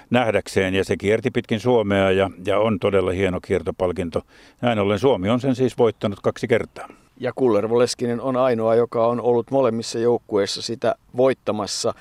nähdäkseen 0.09 0.75
ja 0.75 0.83
se 0.83 0.97
kierti 0.97 1.31
pitkin 1.31 1.59
Suomea 1.59 2.11
ja, 2.11 2.29
ja 2.45 2.59
on 2.59 2.79
todella 2.79 3.11
hieno 3.11 3.39
kiertopalkinto. 3.41 4.21
Näin 4.61 4.79
ollen 4.79 4.99
Suomi 4.99 5.29
on 5.29 5.39
sen 5.39 5.55
siis 5.55 5.77
voittanut 5.77 6.19
kaksi 6.19 6.47
kertaa. 6.47 6.87
Ja 7.19 7.31
Kullervo 7.35 7.79
Leskinen 7.79 8.21
on 8.21 8.37
ainoa, 8.37 8.75
joka 8.75 9.07
on 9.07 9.21
ollut 9.21 9.51
molemmissa 9.51 9.99
joukkueissa 9.99 10.61
sitä 10.61 10.95
voittamassa. 11.17 11.93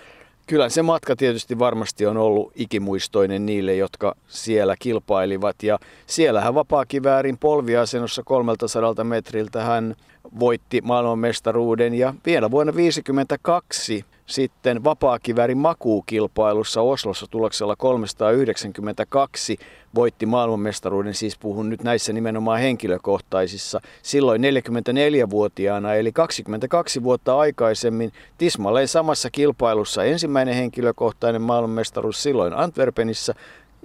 Kyllä 0.47 0.69
se 0.69 0.83
matka 0.83 1.17
tietysti 1.17 1.59
varmasti 1.59 2.07
on 2.07 2.17
ollut 2.17 2.53
ikimuistoinen 2.55 3.47
niille, 3.47 3.75
jotka 3.75 4.15
siellä 4.29 4.77
kilpailivat. 4.79 5.63
Ja 5.63 5.79
siellähän 6.07 6.55
vapaakiväärin 6.55 7.39
polviasennossa 7.39 8.23
300 8.23 9.05
metriltä 9.05 9.63
hän 9.63 9.97
voitti 10.41 10.81
maailmanmestaruuden 10.81 11.95
ja 11.95 12.15
vielä 12.27 12.51
vuonna 12.51 12.73
1952 12.73 14.05
sitten 14.27 14.85
vapaakivärin 14.85 15.59
makuukilpailussa 15.59 16.81
Oslossa 16.81 17.27
tuloksella 17.31 17.77
392 17.77 19.59
voitti 19.95 20.27
maailmanmestaruuden, 20.27 21.15
siis 21.15 21.39
puhun 21.39 21.71
nyt 21.71 21.83
näissä 21.83 22.13
nimenomaan 22.13 22.61
henkilökohtaisissa, 22.61 23.81
silloin 24.03 24.43
44-vuotiaana, 24.43 25.95
eli 25.95 26.13
22 26.13 27.03
vuotta 27.03 27.39
aikaisemmin 27.39 28.13
tismalleen 28.39 28.89
samassa 28.89 29.31
kilpailussa 29.31 30.05
ensimmäinen 30.05 30.55
henkilökohtainen 30.55 31.43
maailmanmestaruus 31.43 32.23
silloin 32.23 32.53
Antwerpenissä 32.53 33.35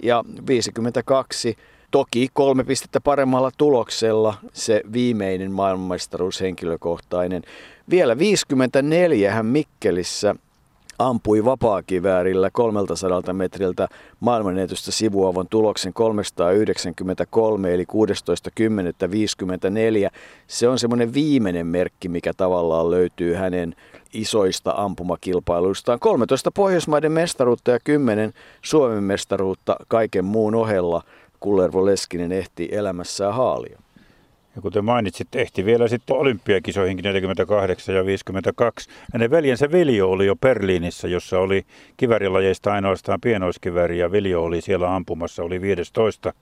ja 0.02 0.24
52 0.46 1.56
Toki 1.90 2.28
kolme 2.32 2.64
pistettä 2.64 3.00
paremmalla 3.00 3.50
tuloksella 3.58 4.34
se 4.52 4.82
viimeinen 4.92 5.52
maailmanmestaruus 5.52 6.40
henkilökohtainen. 6.40 7.42
Vielä 7.90 8.18
54 8.18 9.32
hän 9.32 9.46
Mikkelissä 9.46 10.34
ampui 10.98 11.44
vapaakiväärillä 11.44 12.50
300 12.50 13.22
metriltä 13.32 13.88
maailmanennätystä 14.20 14.92
sivuavon 14.92 15.48
tuloksen 15.48 15.92
393 15.92 17.74
eli 17.74 17.84
16.10.54. 17.84 20.10
Se 20.46 20.68
on 20.68 20.78
semmoinen 20.78 21.14
viimeinen 21.14 21.66
merkki, 21.66 22.08
mikä 22.08 22.32
tavallaan 22.36 22.90
löytyy 22.90 23.34
hänen 23.34 23.74
isoista 24.12 24.74
ampumakilpailuistaan. 24.76 26.00
13 26.00 26.50
Pohjoismaiden 26.50 27.12
mestaruutta 27.12 27.70
ja 27.70 27.78
10 27.84 28.32
Suomen 28.62 29.04
mestaruutta 29.04 29.76
kaiken 29.88 30.24
muun 30.24 30.54
ohella 30.54 31.02
Kullervo 31.40 31.86
Leskinen 31.86 32.32
ehti 32.32 32.68
elämässään 32.72 33.34
haalia. 33.34 33.78
Ja 34.58 34.62
kuten 34.62 34.84
mainitsit, 34.84 35.34
ehti 35.34 35.64
vielä 35.64 35.88
sitten 35.88 36.16
olympiakisoihinkin 36.16 37.02
48 37.02 37.94
ja 37.94 38.06
52. 38.06 38.90
Hänen 39.12 39.30
veljensä 39.30 39.72
Viljo 39.72 40.10
oli 40.10 40.26
jo 40.26 40.36
Berliinissä, 40.36 41.08
jossa 41.08 41.38
oli 41.38 41.66
kivärilajeista 41.96 42.72
ainoastaan 42.72 43.20
pienoiskiväri 43.20 43.98
ja 43.98 44.12
Viljo 44.12 44.42
oli 44.42 44.60
siellä 44.60 44.94
ampumassa, 44.94 45.42
oli 45.42 45.60
15. 45.60 46.32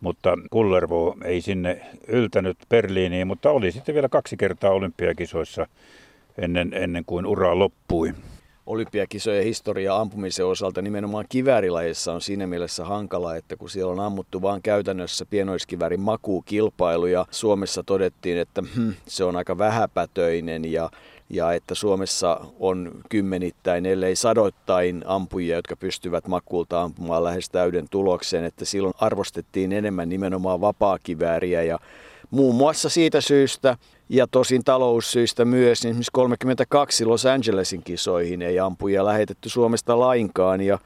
Mutta 0.00 0.38
Kullervo 0.50 1.16
ei 1.24 1.40
sinne 1.40 1.80
yltänyt 2.08 2.56
Berliiniin, 2.68 3.26
mutta 3.26 3.50
oli 3.50 3.72
sitten 3.72 3.94
vielä 3.94 4.08
kaksi 4.08 4.36
kertaa 4.36 4.70
olympiakisoissa 4.70 5.66
ennen, 6.38 6.72
ennen 6.74 7.04
kuin 7.06 7.26
ura 7.26 7.58
loppui 7.58 8.14
olympiakisojen 8.66 9.44
historia 9.44 9.96
ampumisen 9.96 10.46
osalta. 10.46 10.82
Nimenomaan 10.82 11.24
kiväärilajissa 11.28 12.12
on 12.12 12.20
siinä 12.20 12.46
mielessä 12.46 12.84
hankala, 12.84 13.36
että 13.36 13.56
kun 13.56 13.70
siellä 13.70 13.92
on 13.92 14.00
ammuttu 14.00 14.42
vaan 14.42 14.62
käytännössä 14.62 15.26
pienoiskiväärin 15.26 16.00
makuukilpailu 16.00 17.06
ja 17.06 17.26
Suomessa 17.30 17.82
todettiin, 17.82 18.38
että 18.38 18.62
hm, 18.76 18.90
se 19.06 19.24
on 19.24 19.36
aika 19.36 19.58
vähäpätöinen 19.58 20.72
ja 20.72 20.90
ja 21.30 21.52
että 21.52 21.74
Suomessa 21.74 22.40
on 22.60 22.92
kymmenittäin, 23.08 23.86
ellei 23.86 24.16
sadoittain 24.16 25.02
ampujia, 25.06 25.56
jotka 25.56 25.76
pystyvät 25.76 26.28
makuulta 26.28 26.82
ampumaan 26.82 27.24
lähes 27.24 27.50
täyden 27.50 27.86
tulokseen, 27.90 28.44
että 28.44 28.64
silloin 28.64 28.94
arvostettiin 28.98 29.72
enemmän 29.72 30.08
nimenomaan 30.08 30.60
vapaakivääriä 30.60 31.62
ja 31.62 31.78
muun 32.32 32.54
muassa 32.54 32.88
siitä 32.88 33.20
syystä 33.20 33.76
ja 34.08 34.26
tosin 34.26 34.64
taloussyistä 34.64 35.44
myös, 35.44 35.82
niin 35.82 35.90
esimerkiksi 35.90 36.10
32 36.12 37.04
Los 37.04 37.26
Angelesin 37.26 37.82
kisoihin 37.82 38.42
ei 38.42 38.58
ampuja 38.58 39.04
lähetetty 39.04 39.48
Suomesta 39.48 40.00
lainkaan 40.00 40.60
ja 40.60 40.78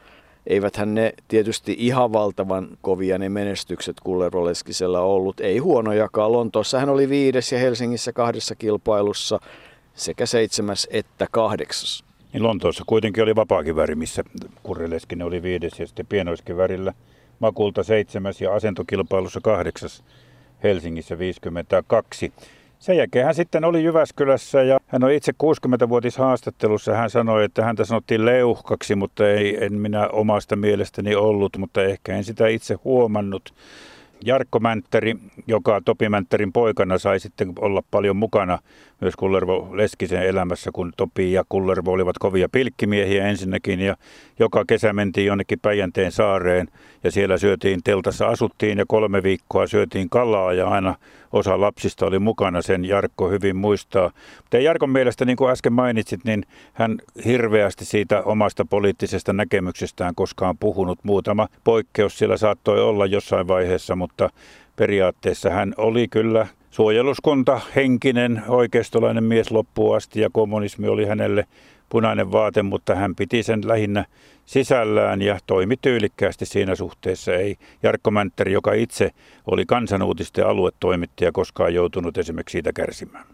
eiväthän 0.47 0.95
ne 0.95 1.13
tietysti 1.29 1.77
ihan 1.79 2.13
valtavan 2.13 2.69
kovia 2.83 3.19
ne 3.19 3.29
menestykset 3.29 3.97
Kulleroleskisellä 4.05 5.01
ollut, 5.01 5.41
ei 5.41 5.59
huonojakaan. 5.59 6.33
Lontoossa 6.33 6.79
hän 6.79 6.89
oli 6.89 7.09
viides 7.09 7.53
ja 7.53 7.59
Helsingissä 7.59 8.13
kahdessa 8.13 8.55
kilpailussa 8.55 9.41
sekä 9.95 10.27
seitsemäs 10.27 10.89
että 10.91 11.27
kahdeksas. 11.31 12.05
Niin 12.33 12.43
Lontoossa 12.43 12.85
kuitenkin 12.87 13.23
oli 13.23 13.37
vapaakiväri, 13.37 13.95
missä 13.95 14.23
Kurreleskinen 14.63 15.27
oli 15.27 15.43
viides 15.43 15.81
ja 15.81 15.87
sitten 15.87 16.07
pienoiskivärillä 16.07 16.93
Makulta 17.39 17.83
seitsemäs 17.83 18.41
ja 18.41 18.55
asentokilpailussa 18.55 19.41
kahdeksas 19.41 20.03
Helsingissä 20.62 21.19
52. 21.19 22.33
Sen 22.79 22.97
jälkeen 22.97 23.25
hän 23.25 23.35
sitten 23.35 23.64
oli 23.64 23.85
Jyväskylässä 23.85 24.62
ja 24.62 24.81
hän 24.87 25.05
on 25.05 25.12
itse 25.12 25.33
60-vuotis 25.33 26.16
haastattelussa. 26.16 26.95
Hän 26.95 27.11
sanoi, 27.11 27.45
että 27.45 27.64
häntä 27.64 27.85
sanottiin 27.85 28.27
leuhkaksi, 28.27 28.95
mutta 28.95 29.29
ei, 29.29 29.64
en 29.64 29.73
minä 29.73 30.09
omasta 30.09 30.57
mielestäni 30.57 31.14
ollut, 31.14 31.57
mutta 31.57 31.83
ehkä 31.83 32.16
en 32.16 32.25
sitä 32.25 32.49
itse 32.49 32.75
huomannut. 32.85 33.55
Jarkko 34.25 34.59
Mänttäri, 34.61 35.16
joka 35.47 35.81
Topi 35.85 36.09
Mäntterin 36.09 36.53
poikana 36.53 36.99
sai 36.99 37.21
sitten 37.21 37.53
olla 37.59 37.83
paljon 37.90 38.16
mukana 38.16 38.59
myös 39.01 39.17
Kullervo 39.17 39.69
Leskisen 39.73 40.23
elämässä, 40.23 40.71
kun 40.73 40.93
Topi 40.97 41.33
ja 41.33 41.45
Kullervo 41.49 41.93
olivat 41.93 42.19
kovia 42.19 42.49
pilkkimiehiä 42.49 43.27
ensinnäkin 43.27 43.81
ja 43.81 43.97
joka 44.39 44.65
kesä 44.69 44.93
mentiin 44.93 45.27
jonnekin 45.27 45.61
Päijänteen 45.61 46.13
saareen 46.13 46.69
ja 47.05 47.11
siellä 47.11 47.39
syötiin, 47.39 47.81
teltassa 47.85 48.27
asuttiin 48.27 48.79
ja 48.79 48.85
kolme 48.89 49.23
viikkoa 49.23 49.67
syötiin 49.67 50.11
kalaa 50.11 50.53
ja 50.53 50.69
aina 50.69 50.95
osa 51.33 51.61
lapsista 51.61 52.07
oli 52.07 52.19
mukana, 52.19 52.63
sen 52.63 52.85
Jarkko 52.85 53.31
hyvin 53.31 53.57
muistaa. 53.57 54.11
Mutta 54.37 54.59
Jarkon 54.59 54.91
mielestä, 54.91 55.25
niin 55.25 55.37
kuin 55.37 55.51
äsken 55.51 55.73
mainitsit, 55.73 56.25
niin 56.25 56.47
hän 56.73 56.99
hirveästi 57.25 57.85
siitä 57.85 58.23
omasta 58.23 58.65
poliittisesta 58.65 59.33
näkemyksestään 59.33 60.15
koskaan 60.15 60.59
puhunut. 60.59 60.99
Muutama 61.03 61.49
poikkeus 61.65 62.19
siellä 62.19 62.37
saattoi 62.37 62.83
olla 62.83 63.07
jossain 63.07 63.49
vaiheessa, 63.49 63.97
mutta 63.97 64.31
periaatteessa 64.77 65.51
hän 65.51 65.75
oli 65.77 66.09
kyllä 66.09 66.47
suojeluskunta, 66.71 67.61
henkinen, 67.77 68.43
oikeistolainen 68.49 69.25
mies 69.25 69.51
loppuun 69.51 69.97
asti 69.97 70.21
ja 70.21 70.31
kommunismi 70.33 70.89
oli 70.89 71.07
hänelle 71.07 71.47
punainen 71.89 72.33
vaate, 72.33 72.62
mutta 72.62 72.95
hän 72.95 73.15
piti 73.15 73.43
sen 73.43 73.69
lähinnä 73.69 74.05
sisällään 74.47 75.23
ja 75.23 75.39
toimi 75.47 75.77
tyylikkäästi 75.83 76.47
siinä 76.47 76.75
suhteessa. 76.75 77.33
Ei 77.35 77.57
Jarkko 77.83 78.11
Mänttäri, 78.11 78.53
joka 78.53 78.73
itse 78.73 79.11
oli 79.47 79.67
kansanuutisten 79.67 80.47
aluetoimittaja, 80.47 81.33
koskaan 81.33 81.75
joutunut 81.75 82.19
esimerkiksi 82.19 82.53
siitä 82.53 82.73
kärsimään. 82.73 83.27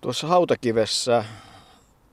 Tuossa 0.00 0.26
hautakivessä, 0.26 1.24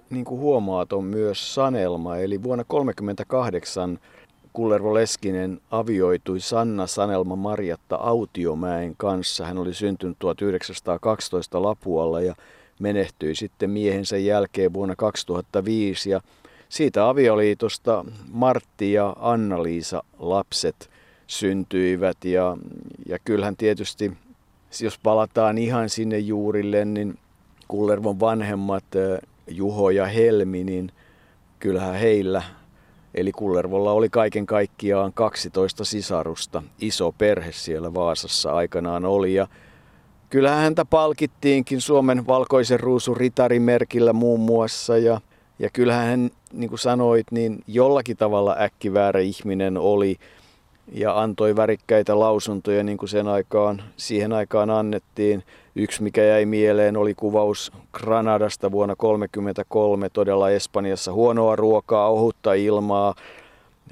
niin 0.10 0.26
kuin 0.26 0.42
huomaat, 0.42 0.94
on 0.94 1.04
myös 1.04 1.56
sanelma. 1.56 2.18
Eli 2.18 2.44
vuonna 2.44 2.64
1938 2.64 4.00
Kullervo 4.54 4.94
Leskinen 4.94 5.62
avioitui 5.72 6.40
Sanna 6.40 6.88
Sanelma 6.88 7.36
Marjatta 7.36 7.96
Autiomäen 7.96 8.94
kanssa. 8.98 9.46
Hän 9.46 9.58
oli 9.58 9.74
syntynyt 9.74 10.20
1912 10.20 11.62
Lapualla 11.62 12.22
ja 12.22 12.36
menehtyi 12.80 13.36
sitten 13.36 13.70
miehensä 13.70 14.18
jälkeen 14.18 14.74
vuonna 14.74 14.96
2005. 14.96 16.10
Ja 16.10 16.22
siitä 16.70 17.10
avioliitosta 17.10 18.06
Martti 18.32 18.94
ja 18.94 19.16
Anna-Liisa 19.20 20.04
lapset 20.20 20.90
syntyivät 21.28 22.26
ja, 22.26 22.58
ja 23.06 23.20
kyllähän 23.20 23.56
tietysti, 23.56 24.12
jos 24.82 25.00
palataan 25.04 25.58
ihan 25.58 25.90
sinne 25.90 26.20
juurille, 26.20 26.86
niin 26.86 27.18
Kullervon 27.68 28.20
vanhemmat 28.20 28.84
Juho 29.48 29.90
ja 29.90 30.06
Helmi, 30.06 30.64
niin 30.64 30.92
kyllähän 31.60 31.96
heillä, 31.96 32.44
eli 33.16 33.32
Kullervolla 33.32 33.92
oli 33.92 34.10
kaiken 34.10 34.46
kaikkiaan 34.46 35.14
12 35.14 35.86
sisarusta. 35.86 36.64
Iso 36.82 37.12
perhe 37.12 37.52
siellä 37.52 37.94
Vaasassa 37.94 38.54
aikanaan 38.54 39.06
oli 39.06 39.34
ja 39.34 39.48
kyllähän 40.30 40.62
häntä 40.62 40.86
palkittiinkin 40.86 41.82
Suomen 41.82 42.28
valkoisen 42.28 42.80
ruusun 42.80 43.18
ritarimerkillä 43.18 44.14
muun 44.14 44.40
muassa 44.40 44.98
ja 44.98 45.22
ja 45.60 45.70
kyllähän 45.74 46.08
hän, 46.08 46.30
niin 46.54 46.70
kuin 46.70 46.80
sanoit, 46.80 47.28
niin 47.32 47.64
jollakin 47.68 48.18
tavalla 48.18 48.56
äkkiväärä 48.60 49.20
ihminen 49.20 49.78
oli 49.78 50.16
ja 50.92 51.22
antoi 51.22 51.56
värikkäitä 51.56 52.20
lausuntoja 52.20 52.84
niin 52.84 52.98
kuin 52.98 53.10
sen 53.10 53.28
aikaan, 53.28 53.84
siihen 53.98 54.34
aikaan 54.34 54.70
annettiin. 54.70 55.44
Yksi, 55.76 56.04
mikä 56.04 56.24
jäi 56.24 56.46
mieleen, 56.46 56.98
oli 56.98 57.14
kuvaus 57.16 57.72
Granadasta 57.94 58.72
vuonna 58.72 58.96
1933, 58.96 60.10
todella 60.10 60.50
Espanjassa. 60.50 61.14
Huonoa 61.14 61.56
ruokaa, 61.56 62.10
ohutta 62.10 62.54
ilmaa, 62.54 63.16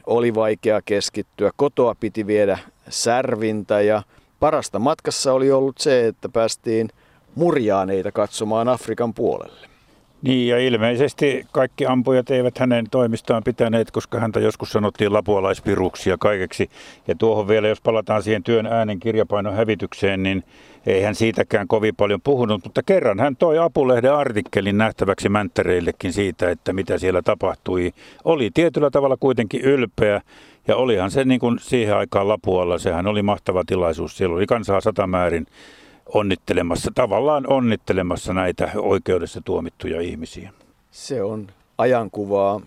oli 0.06 0.36
vaikea 0.36 0.82
keskittyä. 0.86 1.52
Kotoa 1.56 1.96
piti 2.00 2.28
viedä 2.28 2.60
särvintä 2.90 3.82
ja 3.82 4.04
parasta 4.40 4.80
matkassa 4.80 5.34
oli 5.34 5.52
ollut 5.52 5.78
se, 5.78 6.08
että 6.08 6.30
päästiin 6.30 6.90
murjaaneita 7.36 8.12
katsomaan 8.12 8.68
Afrikan 8.68 9.13
puolelle. 9.13 9.77
Niin 10.28 10.48
ja 10.48 10.60
ilmeisesti 10.60 11.46
kaikki 11.52 11.86
ampujat 11.86 12.32
eivät 12.32 12.58
hänen 12.58 12.86
toimistaan 12.92 13.44
pitäneet, 13.44 13.92
koska 13.92 14.20
häntä 14.20 14.40
joskus 14.40 14.72
sanottiin 14.72 15.13
lapualaispiruksi 15.13 16.10
ja 16.10 16.18
kaikeksi. 16.20 16.70
Ja 17.08 17.16
tuohon 17.16 17.48
vielä, 17.48 17.68
jos 17.68 17.82
palataan 17.82 18.24
siihen 18.24 18.44
työn 18.44 18.66
äänen 18.66 19.00
kirjapainon 19.00 19.54
hävitykseen, 19.54 20.24
niin 20.24 20.44
ei 20.86 21.02
hän 21.02 21.16
siitäkään 21.16 21.68
kovin 21.68 21.96
paljon 21.96 22.22
puhunut, 22.22 22.63
mutta 22.63 22.84
kerran 22.84 23.20
hän 23.20 23.36
toi 23.36 23.58
Apulehden 23.58 24.13
artikkelin 24.13 24.78
nähtäväksi 24.78 25.30
Mänttäreillekin 25.30 26.13
siitä, 26.13 26.50
että 26.50 26.74
mitä 26.74 26.98
siellä 26.98 27.22
tapahtui. 27.22 27.94
Oli 28.26 28.50
tietyllä 28.54 28.90
tavalla 28.90 29.18
kuitenkin 29.20 29.62
ylpeä 29.62 30.22
ja 30.68 30.76
olihan 30.76 31.12
se 31.12 31.24
niin 31.24 31.40
kuin 31.40 31.60
siihen 31.60 31.98
aikaan 31.98 32.28
Lapualla, 32.28 32.78
sehän 32.78 33.08
oli 33.08 33.22
mahtava 33.22 33.63
tilaisuus. 33.68 34.18
Siellä 34.18 34.36
oli 34.36 34.48
kansaa 34.48 34.82
satamäärin 34.82 35.48
onnittelemassa, 36.13 36.91
tavallaan 36.96 37.48
onnittelemassa 37.48 38.34
näitä 38.34 38.72
oikeudessa 38.76 39.41
tuomittuja 39.46 40.02
ihmisiä. 40.02 40.54
Se 40.91 41.24
on 41.24 41.48
ajankuvaa 41.78 42.62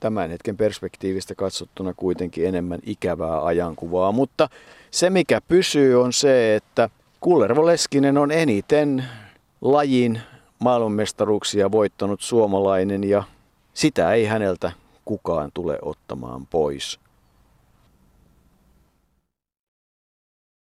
tämän 0.00 0.30
hetken 0.30 0.56
perspektiivistä 0.56 1.34
katsottuna 1.34 1.94
kuitenkin 1.94 2.46
enemmän 2.46 2.80
ikävää 2.86 3.44
ajankuvaa, 3.44 4.12
mutta 4.12 4.48
se 4.90 5.10
mikä 5.10 5.40
pysyy 5.40 6.02
on 6.02 6.12
se, 6.12 6.56
että 6.56 6.90
Kullervo 7.20 7.66
Leskinen 7.66 8.18
on 8.18 8.32
eniten 8.32 9.04
lajin 9.60 10.20
maailmanmestaruuksia 10.58 11.72
voittanut 11.72 12.20
suomalainen 12.20 13.04
ja 13.04 13.22
sitä 13.74 14.12
ei 14.12 14.24
häneltä 14.24 14.72
kukaan 15.04 15.50
tule 15.54 15.78
ottamaan 15.82 16.46
pois. 16.46 17.00